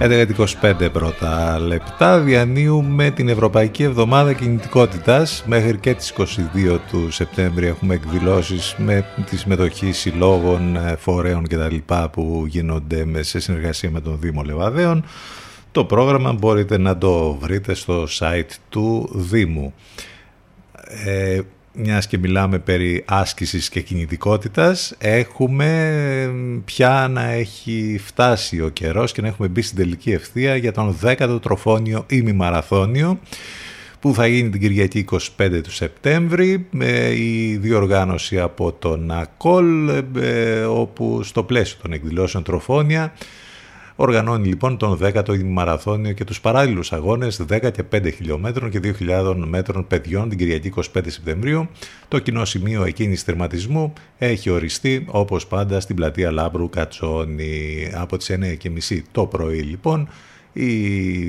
11.25 0.00 0.88
πρώτα 0.92 1.58
λεπτά 1.58 2.18
διανύουμε 2.20 3.10
την 3.10 3.28
Ευρωπαϊκή 3.28 3.82
Εβδομάδα 3.82 4.32
Κινητικότητας 4.32 5.42
μέχρι 5.46 5.78
και 5.78 5.94
τις 5.94 6.12
22 6.18 6.78
του 6.90 7.10
Σεπτέμβρη 7.10 7.66
έχουμε 7.66 7.94
εκδηλώσεις 7.94 8.74
με 8.78 9.04
τη 9.30 9.36
συμμετοχή 9.36 9.92
συλλόγων, 9.92 10.76
ε, 10.76 10.96
φορέων 10.98 11.42
κτλ 11.48 11.76
που 12.12 12.44
γίνονται 12.48 13.04
με- 13.04 13.22
σε 13.22 13.40
συνεργασία 13.40 13.90
με 13.90 14.00
τον 14.00 14.16
Δήμο 14.20 14.42
Λεβαδέων 14.42 15.04
το 15.72 15.84
πρόγραμμα 15.84 16.32
μπορείτε 16.32 16.78
να 16.78 16.98
το 16.98 17.32
βρείτε 17.40 17.74
στο 17.74 18.06
site 18.18 18.50
του 18.68 19.10
Δήμου 19.14 19.74
ε, 21.04 21.40
μιας 21.74 22.06
και 22.06 22.18
μιλάμε 22.18 22.58
περί 22.58 23.04
άσκησης 23.06 23.68
και 23.68 23.80
κινητικότητας, 23.80 24.94
έχουμε 24.98 26.32
πια 26.64 27.08
να 27.10 27.30
έχει 27.30 28.00
φτάσει 28.04 28.60
ο 28.62 28.68
καιρός 28.68 29.12
και 29.12 29.20
να 29.20 29.28
έχουμε 29.28 29.48
μπει 29.48 29.62
στην 29.62 29.76
τελική 29.76 30.10
ευθεία 30.10 30.56
για 30.56 30.72
τον 30.72 30.96
10ο 31.02 31.38
τροφόνιο 31.42 32.04
ημιμαραθώνιο 32.08 33.18
που 34.00 34.14
θα 34.14 34.26
γίνει 34.26 34.50
την 34.50 34.60
Κυριακή 34.60 35.04
25 35.10 35.60
του 35.62 35.72
Σεπτέμβρη 35.72 36.66
με 36.70 37.10
η 37.10 37.56
διοργάνωση 37.56 38.40
από 38.40 38.72
τον 38.72 39.10
ΑΚΟΛ 39.10 39.88
ε, 40.20 40.62
όπου 40.62 41.22
στο 41.22 41.42
πλαίσιο 41.42 41.78
των 41.82 41.92
εκδηλώσεων 41.92 42.42
τροφόνια 42.42 43.12
Οργανώνει 43.96 44.48
λοιπόν 44.48 44.76
τον 44.76 44.98
10ο 45.02 45.28
ημιμαραθώνιο 45.28 46.12
και 46.12 46.24
τους 46.24 46.40
παράλληλους 46.40 46.92
αγώνες 46.92 47.40
10 47.52 47.70
και 47.72 47.82
5 47.92 48.12
χιλιόμετρων 48.14 48.70
και 48.70 48.80
2.000 48.98 49.34
μέτρων 49.46 49.86
παιδιών 49.86 50.28
την 50.28 50.38
Κυριακή 50.38 50.72
25 50.76 50.82
Σεπτεμβρίου. 51.06 51.68
Το 52.08 52.18
κοινό 52.18 52.44
σημείο 52.44 52.84
εκείνης 52.84 53.22
θερματισμού 53.22 53.92
έχει 54.18 54.50
οριστεί 54.50 55.04
όπως 55.08 55.46
πάντα 55.46 55.80
στην 55.80 55.96
πλατεία 55.96 56.30
Λάμπρου 56.30 56.68
Κατσόνη 56.68 57.90
από 57.94 58.16
τις 58.16 58.30
9.30 58.90 59.00
το 59.12 59.26
πρωί 59.26 59.60
λοιπόν. 59.60 60.08
Οι 60.52 60.70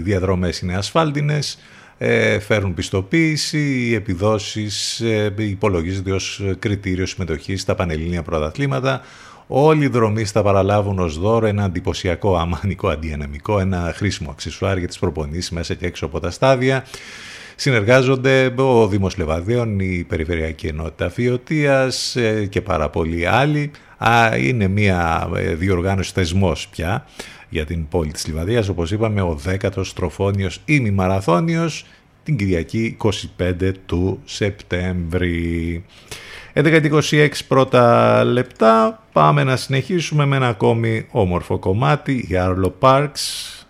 διαδρομές 0.01 0.59
είναι 0.59 0.75
ασφάλτινες, 0.75 1.59
ε, 1.97 2.39
φέρουν 2.39 2.73
πιστοποίηση, 2.73 3.87
οι 3.87 3.93
επιδόσεις 3.93 4.99
ε, 4.99 5.33
υπολογίζονται 5.37 6.11
ως 6.11 6.41
κριτήριο 6.59 7.05
συμμετοχής 7.05 7.61
στα 7.61 7.75
πανελλήνια 7.75 8.21
πρωταθλήματα. 8.21 9.01
Όλοι 9.47 9.83
οι 9.83 9.87
δρομείς 9.87 10.31
θα 10.31 10.41
παραλάβουν 10.41 10.99
ως 10.99 11.19
δώρο 11.19 11.45
ένα 11.45 11.65
εντυπωσιακό 11.65 12.37
αμανικό 12.37 12.87
αντιανεμικό, 12.87 13.59
ένα 13.59 13.93
χρήσιμο 13.95 14.29
αξισουάρ 14.31 14.77
για 14.77 14.87
τις 14.87 14.99
προπονήσεις 14.99 15.51
μέσα 15.51 15.73
και 15.73 15.85
έξω 15.85 16.05
από 16.05 16.19
τα 16.19 16.31
στάδια. 16.31 16.85
Συνεργάζονται 17.55 18.53
ο 18.57 18.87
Δήμος 18.87 19.17
Λεβαδίων, 19.17 19.79
η 19.79 20.05
Περιφερειακή 20.07 20.67
Ενότητα 20.67 21.09
Φιωτίας 21.09 22.15
ε, 22.15 22.45
και 22.45 22.61
πάρα 22.61 22.89
πολλοί 22.89 23.25
άλλοι. 23.25 23.71
Α, 23.97 24.37
είναι 24.37 24.67
μια 24.67 25.29
ε, 25.35 25.55
διοργάνωση 25.55 26.11
θεσμός 26.13 26.67
πια 26.67 27.05
για 27.49 27.65
την 27.65 27.87
πόλη 27.87 28.11
της 28.11 28.27
Λιβαδίας, 28.27 28.67
όπως 28.67 28.91
είπαμε 28.91 29.21
ο 29.21 29.39
10ος 29.45 29.87
τροφόνιος 29.95 30.61
ημιμαραθώνιος 30.65 31.85
την 32.23 32.37
Κυριακή 32.37 32.97
25 33.37 33.71
του 33.85 34.19
Σεπτέμβρη. 34.25 35.83
11.26 36.57 37.29
πρώτα 37.47 38.23
λεπτά, 38.23 39.03
πάμε 39.11 39.43
να 39.43 39.55
συνεχίσουμε 39.55 40.25
με 40.25 40.35
ένα 40.35 40.47
ακόμη 40.47 41.07
όμορφο 41.11 41.59
κομμάτι, 41.59 42.11
η 42.11 42.29
Arlo 42.31 42.71
Parks 42.79 43.09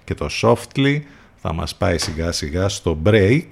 και 0.03 0.13
το 0.13 0.27
Softly 0.41 1.01
θα 1.35 1.53
μας 1.53 1.75
πάει 1.75 1.97
σιγά 1.97 2.31
σιγά 2.31 2.69
στο 2.69 2.97
break. 3.05 3.47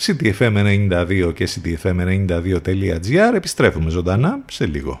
CTFM92 0.00 1.32
και 1.34 1.48
CTFM92.gr 1.48 3.34
επιστρέφουμε 3.34 3.90
ζωντανά 3.90 4.40
σε 4.50 4.66
λίγο. 4.66 5.00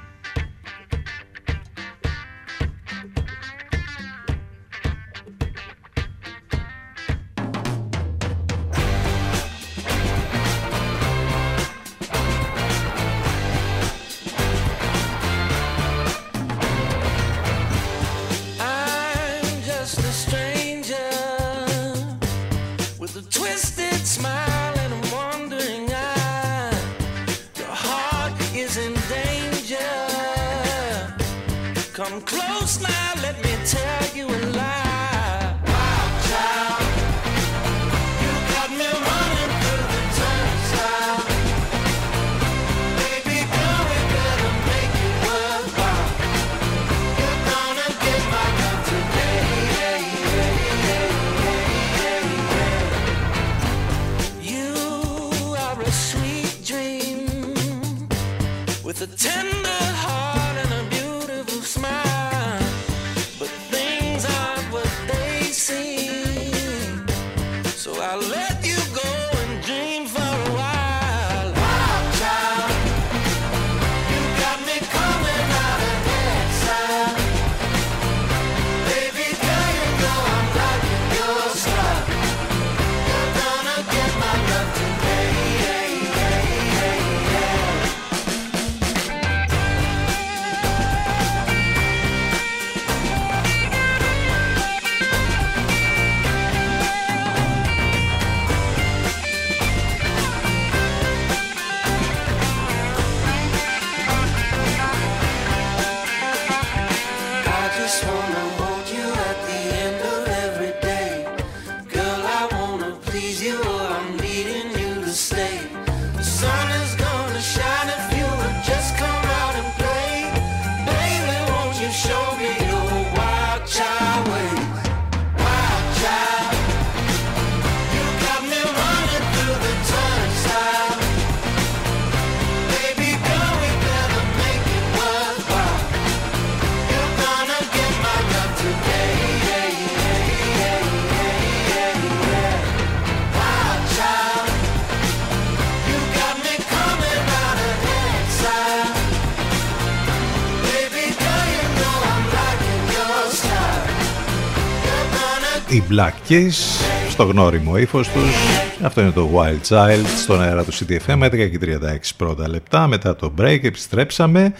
Gonna 156.31 156.37
Οι 156.37 156.37
Black 156.37 156.49
Keys 156.49 157.09
στο 157.09 157.23
γνώριμο 157.23 157.77
ύφος 157.77 158.07
τους. 158.07 158.35
Αυτό 158.81 159.01
είναι 159.01 159.11
το 159.11 159.29
Wild 159.35 159.67
Child 159.67 160.05
στον 160.23 160.41
αέρα 160.41 160.63
του 160.63 160.73
CTFM 160.73 161.23
11 161.23 161.29
και 161.29 161.59
36 161.61 161.75
πρώτα 162.17 162.49
λεπτά. 162.49 162.87
Μετά 162.87 163.15
το 163.15 163.33
break 163.37 163.59
επιστρέψαμε. 163.63 164.53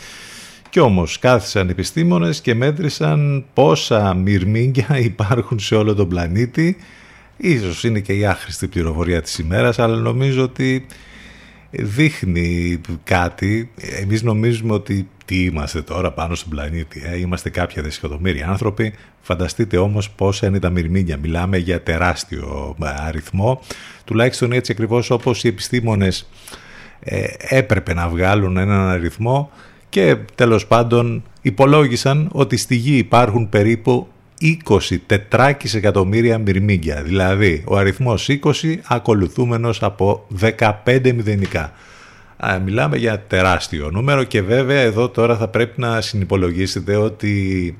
Και 0.70 0.80
όμως 0.80 1.20
κάθισαν 1.20 1.70
επιστήμονες 1.70 2.42
και 2.42 2.56
μέτρησαν 2.56 3.46
πόσα 3.54 4.14
μυρμήγκια 4.14 4.98
υπάρχουν 5.12 5.60
σε 5.60 5.76
όλο 5.76 5.96
τον 5.96 6.08
πλανήτη. 6.08 6.78
Ίσως 7.38 7.84
είναι 7.84 8.00
και 8.00 8.14
η 8.14 8.26
άχρηστη 8.26 8.68
πληροφορία 8.68 9.22
της 9.22 9.38
ημέρας, 9.38 9.80
αλλά 9.80 9.96
νομίζω 9.96 10.44
ότι 10.44 10.86
δείχνει 11.72 12.82
κάτι. 13.04 13.72
Εμείς 14.02 14.24
νομίζουμε 14.24 14.74
ότι 14.74 15.10
τι 15.26 15.44
είμαστε 15.44 15.82
τώρα 15.82 16.12
πάνω 16.12 16.36
στον 16.36 16.50
πλανήτη. 16.50 17.02
Ε; 17.06 17.20
Είμαστε 17.20 17.50
κάποια 17.50 17.82
δισεκατομμύρια 17.82 18.48
άνθρωποι. 18.48 18.94
Φανταστείτε 19.22 19.78
όμως 19.78 20.10
πόσα 20.10 20.48
είναι 20.48 20.60
τα 20.60 20.70
μυρμήγκια. 20.70 21.18
Μιλάμε 21.18 21.58
για 21.58 21.82
τεράστιο 21.84 22.76
ε, 22.84 22.88
αριθμό. 23.08 23.62
Τουλάχιστον 24.06 24.52
έτσι 24.52 24.72
ακριβώς 24.72 25.10
όπως 25.10 25.44
οι 25.44 25.48
επιστήμονες 25.48 26.30
ε, 27.00 27.24
έπρεπε 27.40 27.94
να 27.94 28.08
βγάλουν 28.08 28.58
έναν 28.58 28.88
αριθμό 28.88 29.52
και 29.90 30.18
τέλος 30.36 30.68
πάντων 30.68 31.24
υπολόγισαν 31.42 32.30
ότι 32.32 32.58
στη 32.58 32.76
γη 32.76 32.98
υπάρχουν 32.98 33.50
περίπου 33.50 34.08
20 34.42 34.98
τετράκις 35.06 35.74
εκατομμύρια 35.74 36.38
μυρμήγκια. 36.38 37.02
Δηλαδή 37.04 37.64
ο 37.66 37.78
αριθμός 37.78 38.30
20 38.30 38.52
ακολουθούμενος 38.88 39.84
από 39.84 40.28
15 40.86 41.02
μηδενικά. 41.04 41.74
Α, 42.38 42.60
Μιλάμε 42.60 42.98
για 42.98 43.20
τεράστιο 43.20 43.90
νούμερο 43.92 44.24
και 44.24 44.42
βέβαια 44.42 44.80
εδώ 44.80 45.10
τώρα 45.10 45.38
θα 45.38 45.48
πρέπει 45.48 45.82
να 45.82 46.02
συνυπολογίσετε 46.02 46.96
ότι 46.96 47.76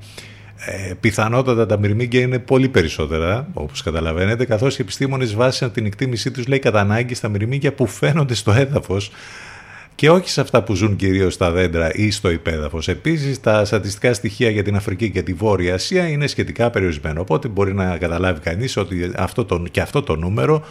ε, 0.66 0.92
πιθανότατα 1.00 1.66
τα 1.66 1.78
μυρμήγκια 1.78 2.20
είναι 2.20 2.38
πολύ 2.38 2.68
περισσότερα, 2.68 3.48
όπως 3.52 3.82
καταλαβαίνετε, 3.82 4.44
καθώς 4.44 4.78
οι 4.78 4.82
επιστήμονες 4.82 5.34
βάσισαν 5.34 5.72
την 5.72 5.86
εκτίμησή 5.86 6.30
τους, 6.30 6.46
λέει, 6.46 6.58
κατά 6.58 6.80
ανάγκη 6.80 7.14
στα 7.14 7.28
μυρμήγκια 7.28 7.72
που 7.72 7.86
φαίνονται 7.86 8.34
στο 8.34 8.52
έδαφος 8.52 9.10
και 9.94 10.10
όχι 10.10 10.28
σε 10.30 10.40
αυτά 10.40 10.62
που 10.62 10.74
ζουν 10.74 10.96
κυρίως 10.96 11.34
στα 11.34 11.50
δέντρα 11.50 11.90
ή 11.94 12.10
στο 12.10 12.30
υπέδαφος. 12.30 12.88
Επίσης, 12.88 13.40
τα 13.40 13.64
στατιστικά 13.64 14.14
στοιχεία 14.14 14.50
για 14.50 14.62
την 14.62 14.76
Αφρική 14.76 15.10
και 15.10 15.22
τη 15.22 15.32
Βόρεια 15.32 15.74
Ασία 15.74 16.08
είναι 16.08 16.26
σχετικά 16.26 16.70
περιορισμένα, 16.70 17.20
οπότε 17.20 17.48
μπορεί 17.48 17.74
να 17.74 17.96
καταλάβει 17.96 18.40
κανείς 18.40 18.76
ότι 18.76 19.12
αυτό 19.16 19.44
το, 19.44 19.62
και 19.70 19.80
αυτό 19.80 20.02
το 20.02 20.16
νούμερο 20.16 20.64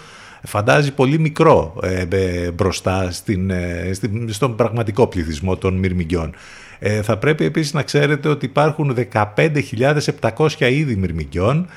φαντάζει 0.43 0.91
πολύ 0.93 1.19
μικρό 1.19 1.79
ε, 1.83 2.05
ε, 2.11 2.51
μπροστά 2.51 3.11
στην, 3.11 3.49
ε, 3.49 3.89
στην- 3.93 4.33
στον 4.33 4.55
πραγματικό 4.55 5.07
πληθυσμό 5.07 5.57
των 5.57 5.73
μυρμηγκιών. 5.73 6.33
Ε, 6.79 7.01
θα 7.01 7.17
πρέπει 7.17 7.45
επίσης 7.45 7.73
να 7.73 7.83
ξέρετε 7.83 8.29
ότι 8.29 8.45
υπάρχουν 8.45 8.93
15.700 8.93 10.71
είδη 10.71 10.95
μυρμηγκιών 10.95 11.67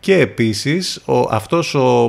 και 0.00 0.14
επίσης 0.18 1.02
ο, 1.04 1.18
αυτός 1.30 1.74
ο, 1.74 2.04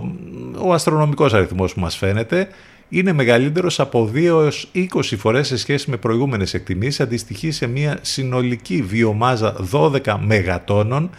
ο 0.58 0.74
αστρονομικός 0.74 1.34
αριθμός 1.34 1.74
που 1.74 1.80
μας 1.80 1.98
φαίνεται 1.98 2.48
είναι 2.90 3.14
μεγαλύτερος 3.14 3.80
από 3.80 4.12
2 4.14 4.24
έως 4.24 4.72
20 4.76 4.86
φορές 5.18 5.48
σε 5.48 5.58
σχέση 5.58 5.90
με 5.90 5.98
προηγούμενες 5.98 6.54
εκτιμήσεις, 6.54 7.00
αντιστοιχεί 7.00 7.52
σε 7.52 7.68
μια 7.68 7.98
συνολική 8.02 8.82
βιομάζα 8.82 9.56
12 9.72 10.18
μεγατόνων 10.26 11.10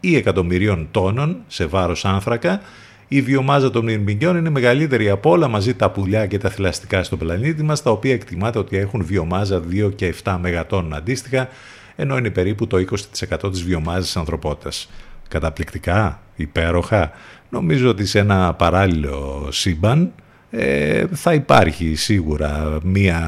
ή 0.00 0.16
εκατομμυρίων 0.16 0.88
τόνων 0.90 1.36
σε 1.46 1.66
βάρος 1.66 2.04
άνθρακα. 2.04 2.60
Η 3.08 3.22
βιομάζα 3.22 3.70
των 3.70 3.84
μυρμηγκιών 3.84 4.36
είναι 4.36 4.50
μεγαλύτερη 4.50 5.10
από 5.10 5.30
όλα 5.30 5.48
μαζί 5.48 5.74
τα 5.74 5.90
πουλιά 5.90 6.26
και 6.26 6.38
τα 6.38 6.48
θηλαστικά 6.50 7.02
στον 7.02 7.18
πλανήτη 7.18 7.62
μας, 7.62 7.82
τα 7.82 7.90
οποία 7.90 8.12
εκτιμάται 8.12 8.58
ότι 8.58 8.76
έχουν 8.76 9.04
βιομάζα 9.04 9.62
2 9.70 9.92
και 9.94 10.14
7 10.24 10.38
μεγατόνων 10.40 10.94
αντίστοιχα, 10.94 11.48
ενώ 11.96 12.16
είναι 12.16 12.30
περίπου 12.30 12.66
το 12.66 12.76
20% 12.76 13.50
της 13.50 13.62
βιομάζας 13.62 14.04
της 14.04 14.16
ανθρωπότητας. 14.16 14.90
καταπληκτικά, 15.28 16.20
υπέροχα. 16.36 17.10
Νομίζω 17.48 17.88
ότι 17.88 18.06
σε 18.06 18.18
ένα 18.18 18.54
παράλληλο 18.54 19.48
σύμπαν 19.50 20.12
ε, 20.58 21.06
θα 21.12 21.34
υπάρχει 21.34 21.94
σίγουρα 21.94 22.78
μία, 22.82 23.20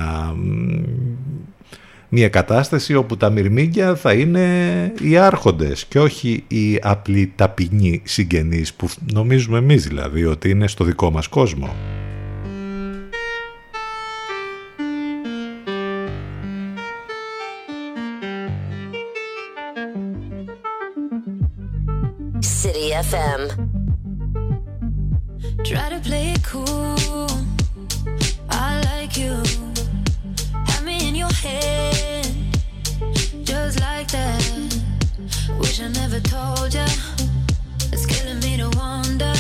μία 2.08 2.28
κατάσταση 2.28 2.94
όπου 2.94 3.16
τα 3.16 3.30
μυρμήγκια 3.30 3.94
θα 3.94 4.12
είναι 4.12 4.46
οι 5.02 5.16
άρχοντες 5.16 5.84
και 5.84 6.00
όχι 6.00 6.44
οι 6.48 6.78
απλοί 6.82 7.32
ταπεινοί 7.36 8.02
συγγενείς 8.04 8.74
που 8.74 8.88
νομίζουμε 9.12 9.58
εμείς 9.58 9.86
δηλαδή 9.86 10.24
ότι 10.24 10.50
είναι 10.50 10.66
στο 10.68 10.84
δικό 10.84 11.10
μας 11.10 11.28
κόσμο. 11.28 11.74
City 22.62 22.88
FM. 23.10 23.42
Try 25.68 25.88
to 25.94 26.00
play 26.08 26.27
like 34.12 34.38
that. 34.38 35.58
Wish 35.58 35.80
I 35.80 35.88
never 35.88 36.20
told 36.20 36.74
ya. 36.74 36.86
It's 37.92 38.06
killing 38.06 38.40
me 38.40 38.56
to 38.58 38.70
wonder. 38.76 39.37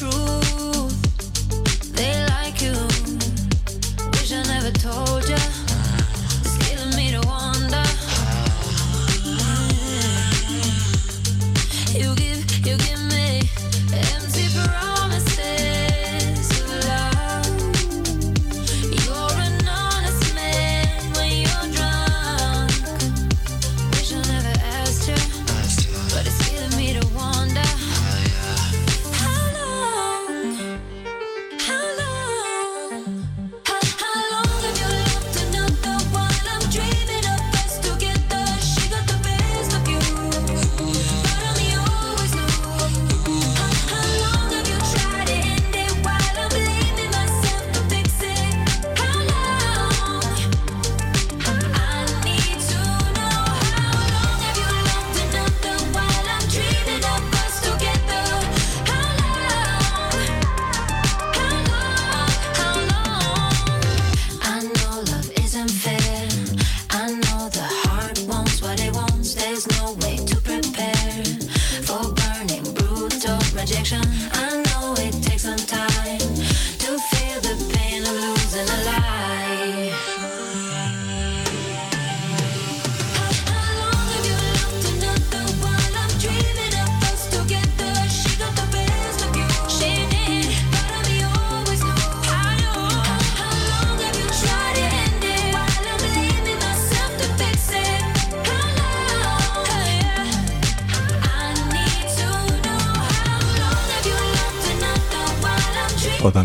true. 0.00 0.29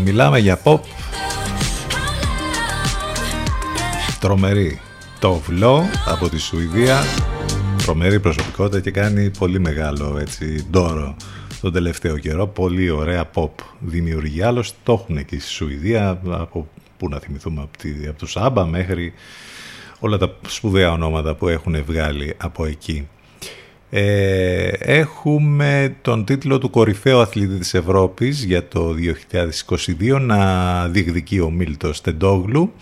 Μιλάμε 0.06 0.38
για 0.38 0.60
pop, 0.64 0.80
τρομερή. 4.20 4.80
Το 5.18 5.34
βλό 5.34 5.84
από 6.06 6.28
τη 6.28 6.38
Σουηδία, 6.38 7.02
τρομερή 7.82 8.20
προσωπικότητα 8.20 8.80
και 8.80 8.90
κάνει 8.90 9.30
πολύ 9.38 9.58
μεγάλο 9.58 10.18
έτσι 10.18 10.66
ντόρο 10.70 11.16
τον 11.60 11.72
τελευταίο 11.72 12.18
καιρό. 12.18 12.46
Πολύ 12.46 12.90
ωραία 12.90 13.30
pop 13.34 13.50
δημιουργεί. 13.78 14.42
Άλλωστε 14.42 14.76
το 14.82 14.92
έχουν 14.92 15.16
εκεί 15.16 15.38
στη 15.38 15.50
Σουηδία, 15.50 16.20
από 16.30 16.68
πού 16.96 17.08
να 17.08 17.18
θυμηθούμε, 17.18 17.62
από, 17.62 17.78
τη, 17.78 17.90
από 18.08 18.18
τους 18.18 18.36
Άμπα 18.36 18.66
μέχρι 18.66 19.12
όλα 19.98 20.18
τα 20.18 20.36
σπουδαία 20.48 20.92
ονόματα 20.92 21.34
που 21.34 21.48
έχουν 21.48 21.84
βγάλει 21.84 22.34
από 22.36 22.66
εκεί. 22.66 23.08
Ε, 23.98 24.68
έχουμε 24.78 25.96
τον 26.02 26.24
τίτλο 26.24 26.58
του 26.58 26.70
κορυφαίου 26.70 27.18
αθλητή 27.18 27.58
της 27.58 27.74
Ευρώπης 27.74 28.44
για 28.44 28.68
το 28.68 28.94
2022 29.98 30.20
να 30.20 30.88
διεκδικεί 30.88 31.40
ο 31.40 31.50
Μίλτος 31.50 32.00
Τεντόγλου. 32.00 32.72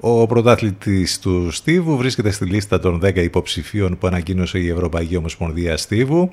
Ο 0.00 0.26
πρωτάθλητης 0.26 1.18
του 1.18 1.50
Στίβου 1.50 1.96
βρίσκεται 1.96 2.30
στη 2.30 2.44
λίστα 2.44 2.80
των 2.80 3.00
10 3.04 3.16
υποψηφίων 3.16 3.98
που 3.98 4.06
ανακοίνωσε 4.06 4.58
η 4.58 4.68
Ευρωπαϊκή 4.68 5.16
Ομοσπονδία 5.16 5.76
Στίβου 5.76 6.32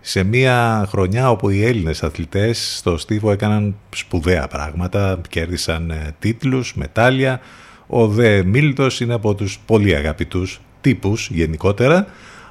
σε 0.00 0.22
μια 0.22 0.86
χρονιά 0.88 1.30
όπου 1.30 1.50
οι 1.50 1.64
Έλληνες 1.64 2.02
αθλητές 2.02 2.76
στο 2.76 2.96
Στίβο 2.96 3.30
έκαναν 3.30 3.76
σπουδαία 3.94 4.46
πράγματα, 4.46 5.20
κέρδισαν 5.28 5.90
ε, 5.90 6.14
τίτλους, 6.18 6.74
μετάλλια. 6.74 7.40
Ο 7.86 8.08
Δε 8.08 8.42
Μίλτος 8.42 9.00
είναι 9.00 9.14
από 9.14 9.34
τους 9.34 9.58
πολύ 9.66 9.94
αγαπητούς 9.94 10.60
τύπους 10.80 11.28
γενικότερα. 11.32 12.06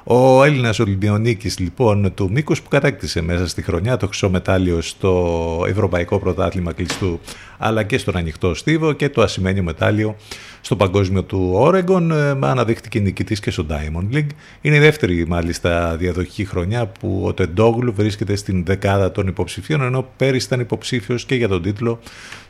Ο 0.08 0.44
Έλληνας 0.44 0.78
Ολυμπιονίκης 0.78 1.58
λοιπόν 1.58 2.14
του 2.14 2.30
Μήκους 2.30 2.62
που 2.62 2.68
κατάκτησε 2.68 3.20
μέσα 3.20 3.48
στη 3.48 3.62
χρονιά 3.62 3.96
το 3.96 4.06
χρυσό 4.06 4.30
μετάλλιο 4.30 4.80
στο 4.80 5.64
Ευρωπαϊκό 5.68 6.18
Πρωτάθλημα 6.18 6.72
Κλειστού 6.72 7.20
αλλά 7.58 7.82
και 7.82 7.98
στον 7.98 8.16
ανοιχτό 8.16 8.54
στίβο 8.54 8.92
και 8.92 9.08
το 9.08 9.22
ασημένιο 9.22 9.62
μετάλλιο 9.62 10.16
στο 10.60 10.76
παγκόσμιο 10.76 11.22
του 11.22 11.50
Όρεγκον 11.54 12.12
αναδείχθηκε 12.44 12.98
νικητής 12.98 13.40
και 13.40 13.50
στο 13.50 13.66
Diamond 13.70 14.14
League. 14.16 14.28
Είναι 14.60 14.76
η 14.76 14.80
δεύτερη 14.80 15.26
μάλιστα 15.26 15.96
διαδοχική 15.96 16.44
χρονιά 16.44 16.86
που 16.86 17.22
ο 17.24 17.34
Τεντόγλου 17.34 17.92
βρίσκεται 17.92 18.36
στην 18.36 18.64
δεκάδα 18.64 19.12
των 19.12 19.26
υποψηφίων 19.26 19.82
ενώ 19.82 20.08
πέρυσι 20.16 20.46
ήταν 20.46 20.60
υποψήφιος 20.60 21.24
και 21.24 21.34
για 21.34 21.48
τον 21.48 21.62
τίτλο 21.62 21.98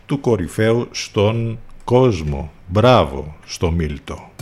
του 0.06 0.20
κορυφαίου 0.20 0.88
στον 0.90 1.58
κόσμο. 1.84 2.52
Μπράβο 2.66 3.36
στο 3.46 3.70
Μίλτο. 3.70 4.35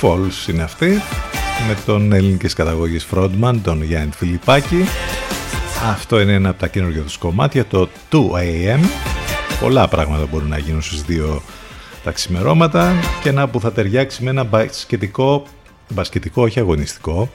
Falls 0.00 0.48
είναι 0.48 0.62
αυτή 0.62 0.88
με 1.68 1.76
τον 1.86 2.12
ελληνικής 2.12 2.54
καταγωγής 2.54 3.06
frontman, 3.14 3.54
τον 3.62 3.82
Γιάννη 3.82 4.12
Φιλιππάκη. 4.16 4.84
Αυτό 5.90 6.20
είναι 6.20 6.32
ένα 6.32 6.48
από 6.48 6.58
τα 6.58 6.68
καινούργια 6.68 7.02
τους 7.02 7.16
κομμάτια, 7.16 7.64
το 7.64 7.88
2AM. 8.12 8.80
Πολλά 9.60 9.88
πράγματα 9.88 10.26
μπορούν 10.26 10.48
να 10.48 10.58
γίνουν 10.58 10.82
στις 10.82 11.02
δύο 11.02 11.42
τα 12.04 12.10
ξημερώματα 12.10 12.92
και 13.22 13.28
ένα 13.28 13.48
που 13.48 13.60
θα 13.60 13.72
ταιριάξει 13.72 14.22
με 14.22 14.30
ένα 14.30 14.44
μπασκετικό, 14.44 15.46
μπασκετικό 15.88 16.42
όχι 16.42 16.60
αγωνιστικό, 16.60 17.30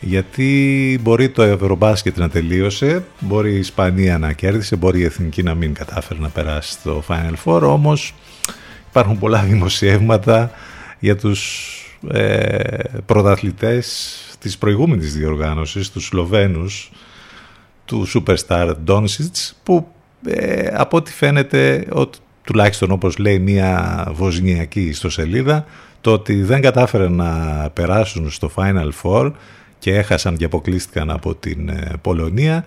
γιατί 0.00 0.98
μπορεί 1.02 1.28
το 1.28 1.42
Ευρωμπάσκετ 1.42 2.18
να 2.18 2.28
τελείωσε, 2.28 3.04
μπορεί 3.20 3.52
η 3.52 3.58
Ισπανία 3.58 4.18
να 4.18 4.32
κέρδισε, 4.32 4.76
μπορεί 4.76 5.00
η 5.00 5.04
Εθνική 5.04 5.42
να 5.42 5.54
μην 5.54 5.74
κατάφερε 5.74 6.20
να 6.20 6.28
περάσει 6.28 6.70
στο 6.70 7.02
Final 7.08 7.34
Four, 7.44 7.60
όμως 7.62 8.14
υπάρχουν 8.88 9.18
πολλά 9.18 9.42
δημοσιεύματα 9.42 10.50
για 10.98 11.16
τους 11.16 11.70
ε, 12.12 12.82
πρωταθλητές 13.06 14.16
της 14.38 14.58
προηγούμενης 14.58 15.14
διοργάνωσης, 15.14 15.90
τους 15.90 16.04
Σλοβαίνους, 16.06 16.90
του 17.84 18.06
Superstar 18.14 18.74
Doncic, 18.86 19.52
που 19.62 19.86
ε, 20.26 20.68
από 20.72 20.96
ό,τι 20.96 21.12
φαίνεται, 21.12 21.86
ότι, 21.90 22.18
τουλάχιστον 22.44 22.90
όπως 22.90 23.18
λέει 23.18 23.38
μια 23.38 24.04
βοσνιακή 24.12 24.80
ιστοσελίδα, 24.80 25.64
το 26.00 26.12
ότι 26.12 26.42
δεν 26.42 26.60
κατάφεραν 26.60 27.12
να 27.12 27.30
περάσουν 27.72 28.30
στο 28.30 28.50
Final 28.54 28.90
Four 29.02 29.32
και 29.78 29.94
έχασαν 29.94 30.36
και 30.36 30.44
αποκλείστηκαν 30.44 31.10
από 31.10 31.34
την 31.34 31.68
ε, 31.68 31.90
Πολωνία, 32.00 32.64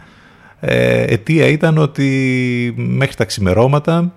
ε, 0.60 1.03
αιτία 1.03 1.48
ήταν 1.48 1.78
ότι 1.78 2.74
μέχρι 2.78 3.16
τα 3.16 3.26
ξημερώματα 3.26 4.14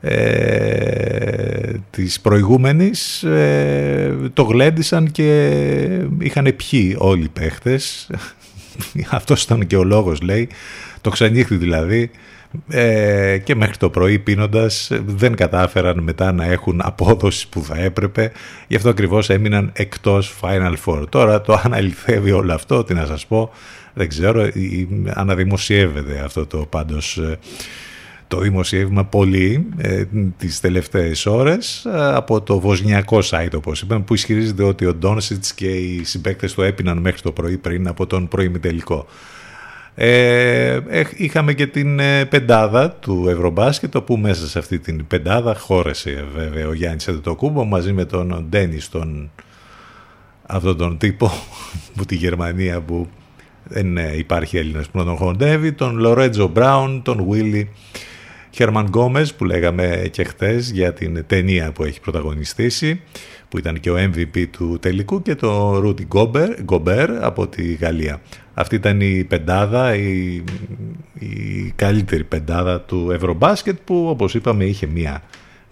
ε, 0.00 1.72
της 1.90 2.20
προηγούμενης 2.20 3.22
ε, 3.22 4.16
το 4.32 4.42
γλέντισαν 4.42 5.10
και 5.10 5.50
είχαν 6.18 6.54
πιει 6.56 6.96
όλοι 6.98 7.24
οι 7.24 7.28
παίχτες. 7.28 8.10
Αυτός 9.10 9.42
ήταν 9.42 9.66
και 9.66 9.76
ο 9.76 9.84
λόγος 9.84 10.20
λέει. 10.20 10.48
Το 11.00 11.10
ξενύχτη 11.10 11.56
δηλαδή. 11.56 12.10
Ε, 12.68 13.38
και 13.38 13.54
μέχρι 13.54 13.76
το 13.76 13.90
πρωί 13.90 14.18
πίνοντας 14.18 14.90
δεν 15.06 15.34
κατάφεραν 15.34 16.02
μετά 16.02 16.32
να 16.32 16.44
έχουν 16.44 16.80
απόδοση 16.82 17.48
που 17.48 17.62
θα 17.62 17.78
έπρεπε. 17.78 18.32
Γι' 18.68 18.76
αυτό 18.76 18.88
ακριβώς 18.88 19.30
έμειναν 19.30 19.70
εκτός 19.72 20.34
Final 20.40 20.74
Four. 20.84 21.04
Τώρα 21.08 21.40
το 21.40 21.60
αν 21.64 21.74
αληθεύει 21.74 22.30
όλο 22.30 22.54
αυτό 22.54 22.84
τι 22.84 22.94
να 22.94 23.06
σας 23.06 23.26
πω. 23.26 23.50
Δεν 23.94 24.08
ξέρω 24.08 24.50
αναδημοσιεύεται 25.08 26.22
αυτό 26.24 26.46
το 26.46 26.58
πάντως 26.58 27.18
ε, 27.18 27.38
το 28.30 28.38
δημοσίευμα 28.38 29.04
πολύ 29.04 29.66
ε, 29.76 30.04
τις 30.36 30.60
τελευταίες 30.60 31.26
ώρες 31.26 31.84
ε, 31.84 32.14
από 32.14 32.40
το 32.40 32.60
βοσνιακό 32.60 33.18
site 33.22 33.52
όπως 33.54 33.82
είπαμε 33.82 34.00
που 34.00 34.14
ισχυρίζεται 34.14 34.62
ότι 34.62 34.86
ο 34.86 34.94
Ντόνσιτς 34.94 35.54
και 35.54 35.66
οι 35.66 36.04
συμπαίκτες 36.04 36.54
του 36.54 36.62
έπιναν 36.62 36.98
μέχρι 36.98 37.20
το 37.20 37.32
πρωί 37.32 37.56
πριν 37.56 37.88
από 37.88 38.06
τον 38.06 38.28
προημιτελικό. 38.28 39.06
Ε, 39.94 40.80
είχαμε 41.16 41.52
και 41.52 41.66
την 41.66 41.98
ε, 41.98 42.24
πεντάδα 42.24 42.90
του 42.90 43.26
Ευρωμπάσκετ 43.28 43.94
όπου 43.94 44.16
μέσα 44.16 44.46
σε 44.46 44.58
αυτή 44.58 44.78
την 44.78 45.06
πεντάδα 45.06 45.54
χώρεσε 45.54 46.24
βέβαια 46.34 46.68
ο 46.68 46.72
Γιάννης 46.72 47.08
Εντετοκούμπο 47.08 47.64
μαζί 47.64 47.92
με 47.92 48.04
τον 48.04 48.46
Ντένις 48.48 48.88
τον 48.88 49.30
αυτόν 50.46 50.76
τον 50.76 50.98
τύπο 50.98 51.32
που 51.96 52.04
τη 52.04 52.14
Γερμανία 52.14 52.80
που 52.80 53.08
δεν 53.64 53.96
υπάρχει 53.96 54.56
Έλληνας 54.56 54.88
που 54.88 54.98
να 54.98 55.04
τον 55.04 55.16
χοντεύει 55.16 55.72
τον 55.72 55.96
Λορέτζο 55.96 56.46
Μπράουν, 56.46 57.02
τον 57.02 57.26
Βίλι 57.28 57.70
Χέρμαν 58.50 58.86
Γκόμες 58.86 59.34
που 59.34 59.44
λέγαμε 59.44 60.08
και 60.10 60.24
χθες 60.24 60.70
για 60.70 60.92
την 60.92 61.24
ταινία 61.26 61.72
που 61.72 61.84
έχει 61.84 62.00
πρωταγωνιστήσει 62.00 63.00
που 63.48 63.58
ήταν 63.58 63.80
και 63.80 63.90
ο 63.90 63.96
MVP 63.96 64.46
του 64.50 64.78
τελικού 64.80 65.22
και 65.22 65.34
το 65.34 65.78
Ρούτι 65.78 66.06
Γκομπέρ 66.64 67.24
από 67.24 67.46
τη 67.48 67.74
Γαλλία. 67.74 68.20
Αυτή 68.54 68.74
ήταν 68.74 69.00
η 69.00 69.24
πεντάδα, 69.24 69.94
η, 69.94 70.44
η 71.18 71.72
καλύτερη 71.76 72.24
πεντάδα 72.24 72.80
του 72.80 73.10
Ευρωμπάσκετ 73.10 73.78
που 73.84 74.06
όπως 74.08 74.34
είπαμε 74.34 74.64
είχε 74.64 74.86
μια 74.86 75.22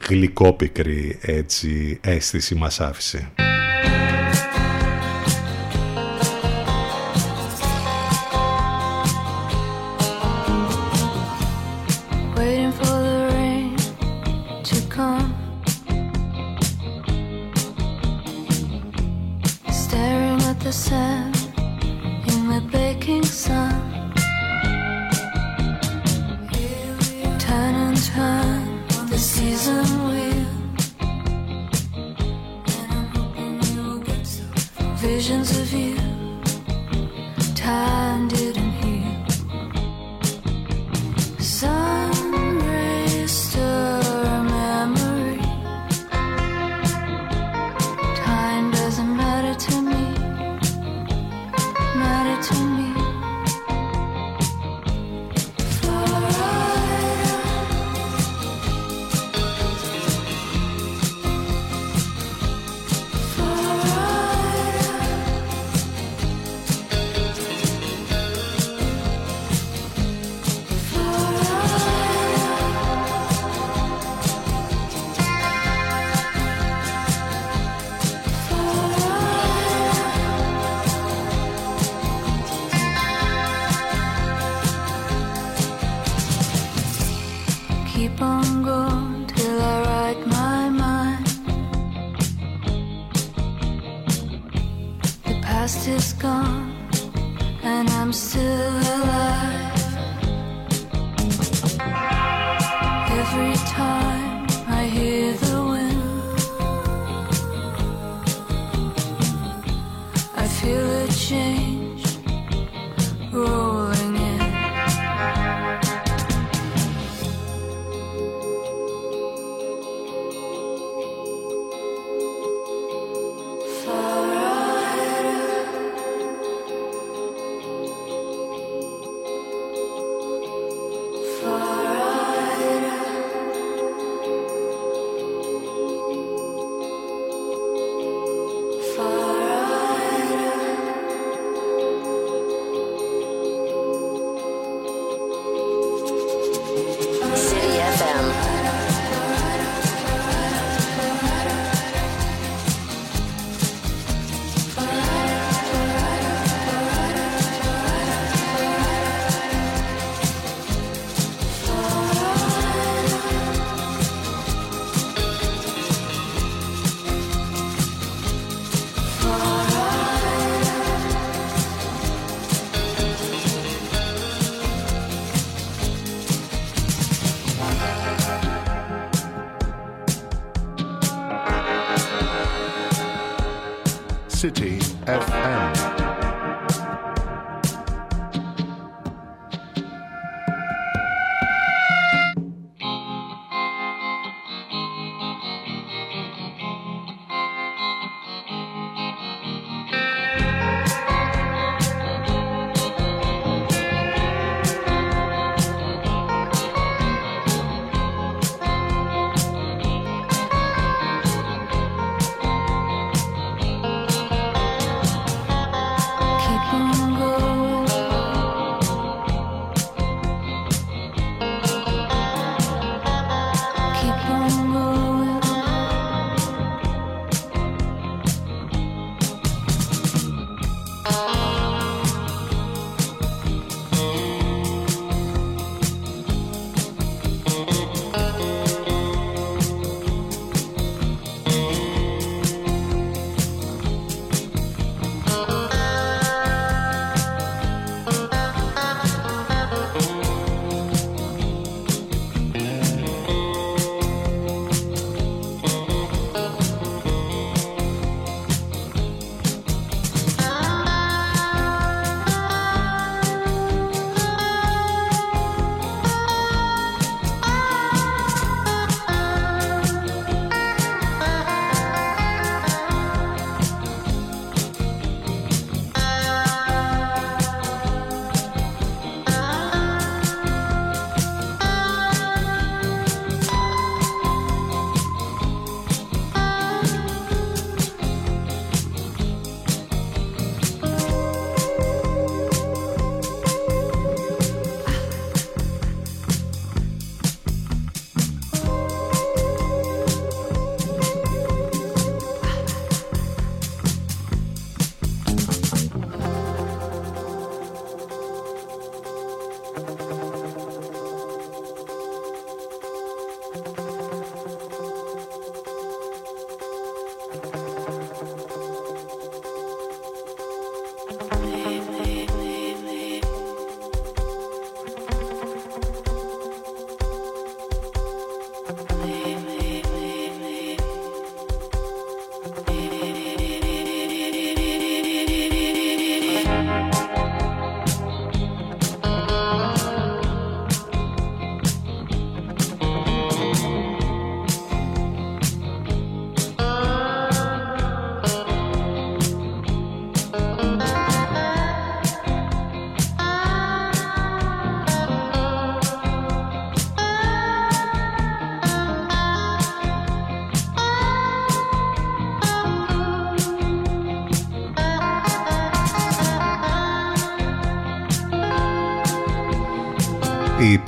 γλυκόπικρη 0.08 1.18
έτσι 1.20 1.98
αίσθηση 2.00 2.54
μας 2.54 2.80
άφησε. 2.80 3.28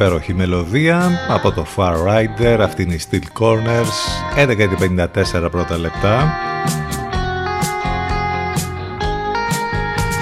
Υπέροχη 0.05 0.35
μελωδία 0.35 1.11
από 1.29 1.53
το 1.53 1.67
Far 1.77 1.95
Rider, 1.95 2.59
αυτή 2.61 2.83
είναι 2.83 2.95
η 2.95 3.01
Steel 3.11 3.43
Corners, 3.43 3.89
11.54 5.43 5.51
πρώτα 5.51 5.79
λεπτά. 5.79 6.33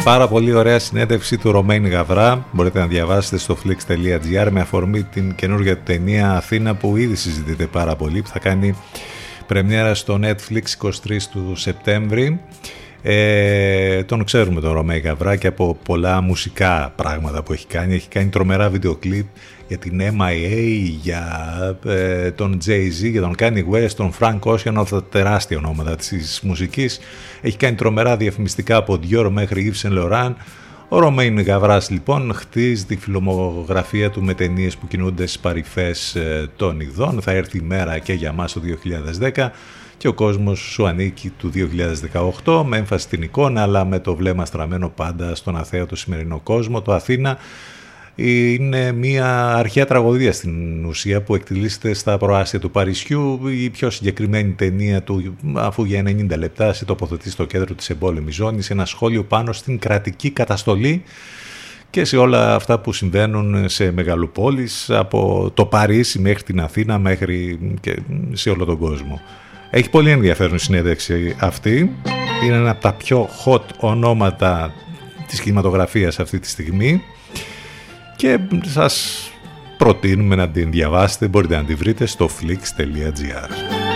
Πάρα 0.05 0.29
πολύ 0.29 0.55
ωραία 0.55 0.79
συνέντευξη 0.79 1.39
του 1.39 1.51
Ρωμένη 1.53 1.89
Γαβρά. 1.89 2.47
Μπορείτε 2.53 2.79
να 2.79 2.87
διαβάσετε 2.87 3.39
στο 3.39 3.57
flix.gr 3.65 4.49
με 4.51 4.61
αφορμή 4.61 5.03
την 5.03 5.35
καινούργια 5.35 5.77
του 5.77 5.83
ταινία 5.85 6.33
Αθήνα 6.33 6.75
που 6.75 6.97
ήδη 6.97 7.15
συζητείται 7.15 7.67
πάρα 7.67 7.97
πολύ 7.97 8.23
που 8.23 8.29
θα 8.29 8.39
κάνει 8.39 8.75
πρεμιέρα 9.47 9.95
στο 9.95 10.21
Netflix 10.23 10.89
23 10.89 10.91
του 11.33 11.53
Σεπτέμβρη. 11.57 12.41
Ε, 13.03 14.05
τον 14.05 14.25
ξέρουμε 14.25 14.61
τον 14.61 14.73
Ρωμένη 14.73 15.01
Γαβρά 15.01 15.37
και 15.37 15.47
από 15.47 15.79
πολλά 15.85 16.21
μουσικά 16.21 16.93
πράγματα 16.97 17.43
που 17.43 17.53
έχει 17.53 17.67
κάνει. 17.67 17.95
Έχει 17.95 18.09
κάνει 18.09 18.29
τρομερά 18.29 18.69
βίντεο 18.69 18.95
κλιπ 18.95 19.27
για 19.69 19.79
την 19.79 20.01
MIA, 20.01 20.91
για 21.03 21.79
ε, 21.85 22.31
τον 22.31 22.59
Jay-Z, 22.67 23.11
για 23.11 23.21
τον 23.21 23.35
Kanye 23.39 23.65
West, 23.73 23.91
τον 23.97 24.13
Frank 24.21 24.39
Ocean, 24.41 24.71
όλα 24.71 24.85
τα 24.85 25.05
τεράστια 25.05 25.59
ονόματα 25.59 25.97
της 25.97 26.41
μουσικής. 26.43 27.01
Έχει 27.41 27.57
κάνει 27.57 27.75
τρομερά 27.75 28.17
διαφημιστικά 28.17 28.77
από 28.77 28.99
Dior 29.03 29.29
μέχρι 29.31 29.73
Yves 29.73 29.89
Saint 29.89 29.99
Laurent. 29.99 30.33
Ο 30.89 30.99
Ρωμαίν 30.99 31.41
Γαβράς 31.41 31.91
λοιπόν 31.91 32.35
χτίζει 32.35 32.85
τη 32.85 32.97
φιλομογραφία 32.97 34.11
του 34.11 34.23
με 34.23 34.35
ταινίες 34.35 34.77
που 34.77 34.87
κινούνται 34.87 35.27
στις 35.27 35.39
παρυφές 35.39 36.15
ε, 36.15 36.51
των 36.57 36.81
ειδών. 36.81 37.23
Θα 37.23 37.31
έρθει 37.31 37.59
η 37.59 37.63
μέρα 37.63 37.99
και 37.99 38.13
για 38.13 38.33
μας 38.33 38.53
το 38.53 38.61
2010 39.35 39.49
και 39.97 40.09
ο 40.09 40.13
κόσμος 40.13 40.59
σου 40.59 40.87
ανήκει 40.87 41.33
του 41.39 41.51
2018 42.45 42.63
με 42.67 42.77
έμφαση 42.77 43.05
στην 43.05 43.23
εικόνα 43.23 43.63
αλλά 43.63 43.85
με 43.85 43.99
το 43.99 44.15
βλέμμα 44.15 44.45
στραμμένο 44.45 44.89
πάντα 44.89 45.35
στον 45.35 45.57
αθέατο 45.57 45.97
σημερινό 45.97 46.41
κόσμο. 46.43 46.83
Το 46.83 46.93
Αθήνα 46.93 47.39
είναι 48.21 48.93
μια 48.93 49.55
αρχαία 49.55 49.87
τραγωδία 49.87 50.33
στην 50.33 50.85
ουσία 50.85 51.23
που 51.23 51.35
εκτελήσεται 51.35 51.95
στα 51.95 52.19
προάστια 52.19 52.59
του 52.59 52.71
Παρισιού. 52.71 53.49
Η 53.49 53.71
πιο 53.71 53.91
συγκεκριμένη 53.91 54.53
ταινία 54.53 55.03
του, 55.03 55.37
αφού 55.55 55.85
για 55.85 56.03
90 56.07 56.39
λεπτά 56.39 56.73
σε 56.73 56.85
τοποθετεί 56.85 57.31
στο 57.31 57.45
κέντρο 57.45 57.75
της 57.75 57.91
εμπόλεμης 57.91 58.35
ζώνης, 58.35 58.71
ένα 58.71 58.85
σχόλιο 58.85 59.25
πάνω 59.25 59.53
στην 59.53 59.79
κρατική 59.79 60.31
καταστολή 60.31 61.03
και 61.91 62.05
σε 62.05 62.17
όλα 62.17 62.55
αυτά 62.55 62.79
που 62.79 62.93
συμβαίνουν 62.93 63.69
σε 63.69 63.91
μεγαλοπόλεις, 63.91 64.91
από 64.91 65.51
το 65.55 65.67
Παρίσι 65.67 66.19
μέχρι 66.19 66.43
την 66.43 66.61
Αθήνα, 66.61 66.99
μέχρι 66.99 67.59
και 67.81 67.97
σε 68.33 68.51
όλο 68.51 68.65
τον 68.65 68.79
κόσμο. 68.79 69.21
Έχει 69.71 69.91
πολύ 69.91 70.11
ενδιαφέρον 70.11 70.55
η 70.55 70.59
συνέντευξη 70.59 71.37
αυτή. 71.39 71.91
Είναι 72.45 72.57
ένα 72.57 72.71
από 72.71 72.81
τα 72.81 72.93
πιο 72.93 73.29
hot 73.45 73.63
ονόματα 73.81 74.73
της 75.27 75.41
κινηματογραφίας 75.41 76.19
αυτή 76.19 76.39
τη 76.39 76.49
στιγμή 76.49 77.03
και 78.19 78.39
σας 78.65 79.29
προτείνουμε 79.77 80.35
να 80.35 80.49
την 80.49 80.71
διαβάσετε, 80.71 81.29
μπορείτε 81.29 81.57
να 81.57 81.65
την 81.65 81.77
βρείτε 81.77 82.07
στο 82.07 82.29
flix.gr. 82.41 83.88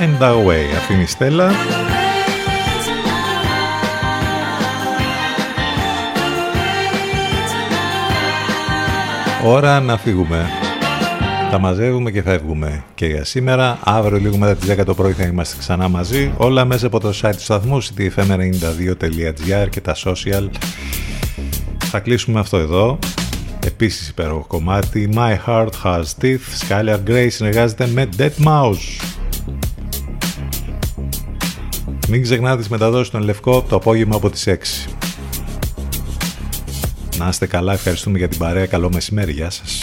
and 0.00 0.22
Away. 0.22 0.76
Αφήνει 0.76 1.02
η 1.02 1.06
Στέλλα. 1.06 1.50
Ώρα 9.44 9.80
να 9.80 9.96
φύγουμε. 9.96 10.48
Τα 11.50 11.58
μαζεύουμε 11.58 12.10
και 12.10 12.22
φεύγουμε 12.22 12.84
και 12.94 13.06
για 13.06 13.24
σήμερα. 13.24 13.78
Αύριο 13.84 14.18
λίγο 14.18 14.36
μετά 14.36 14.56
τις 14.56 14.68
10 14.70 14.84
το 14.84 14.94
πρωί 14.94 15.12
θα 15.12 15.24
είμαστε 15.24 15.56
ξανά 15.58 15.88
μαζί. 15.88 16.32
Όλα 16.36 16.64
μέσα 16.64 16.86
από 16.86 17.00
το 17.00 17.12
site 17.22 17.34
του 17.36 17.42
σταθμού 17.42 17.82
ctfm92.gr 17.82 19.68
και 19.70 19.80
τα 19.80 19.96
social. 20.04 20.48
Θα 21.78 22.00
κλείσουμε 22.00 22.40
αυτό 22.40 22.56
εδώ. 22.56 22.98
Επίσης 23.66 24.08
υπέροχο 24.08 24.44
κομμάτι 24.46 25.10
My 25.14 25.36
Heart 25.46 25.68
Has 25.84 26.02
Teeth 26.22 26.68
Skylar 26.68 26.98
Grey 27.06 27.26
συνεργάζεται 27.30 27.86
με 27.86 28.08
Dead 28.18 28.44
Mouse 28.44 28.99
Μην 32.12 32.22
ξεχνάτε 32.22 32.56
τις 32.56 32.68
μεταδόσεις 32.68 33.06
στον 33.06 33.22
Λευκό 33.22 33.62
το 33.68 33.76
απόγευμα 33.76 34.16
από 34.16 34.30
τις 34.30 34.46
6 34.48 34.90
Να 37.18 37.28
είστε 37.28 37.46
καλά, 37.46 37.72
ευχαριστούμε 37.72 38.18
για 38.18 38.28
την 38.28 38.38
παρέα, 38.38 38.66
καλό 38.66 38.90
μεσημέρι, 38.92 39.32
γεια 39.32 39.50
σας 39.50 39.82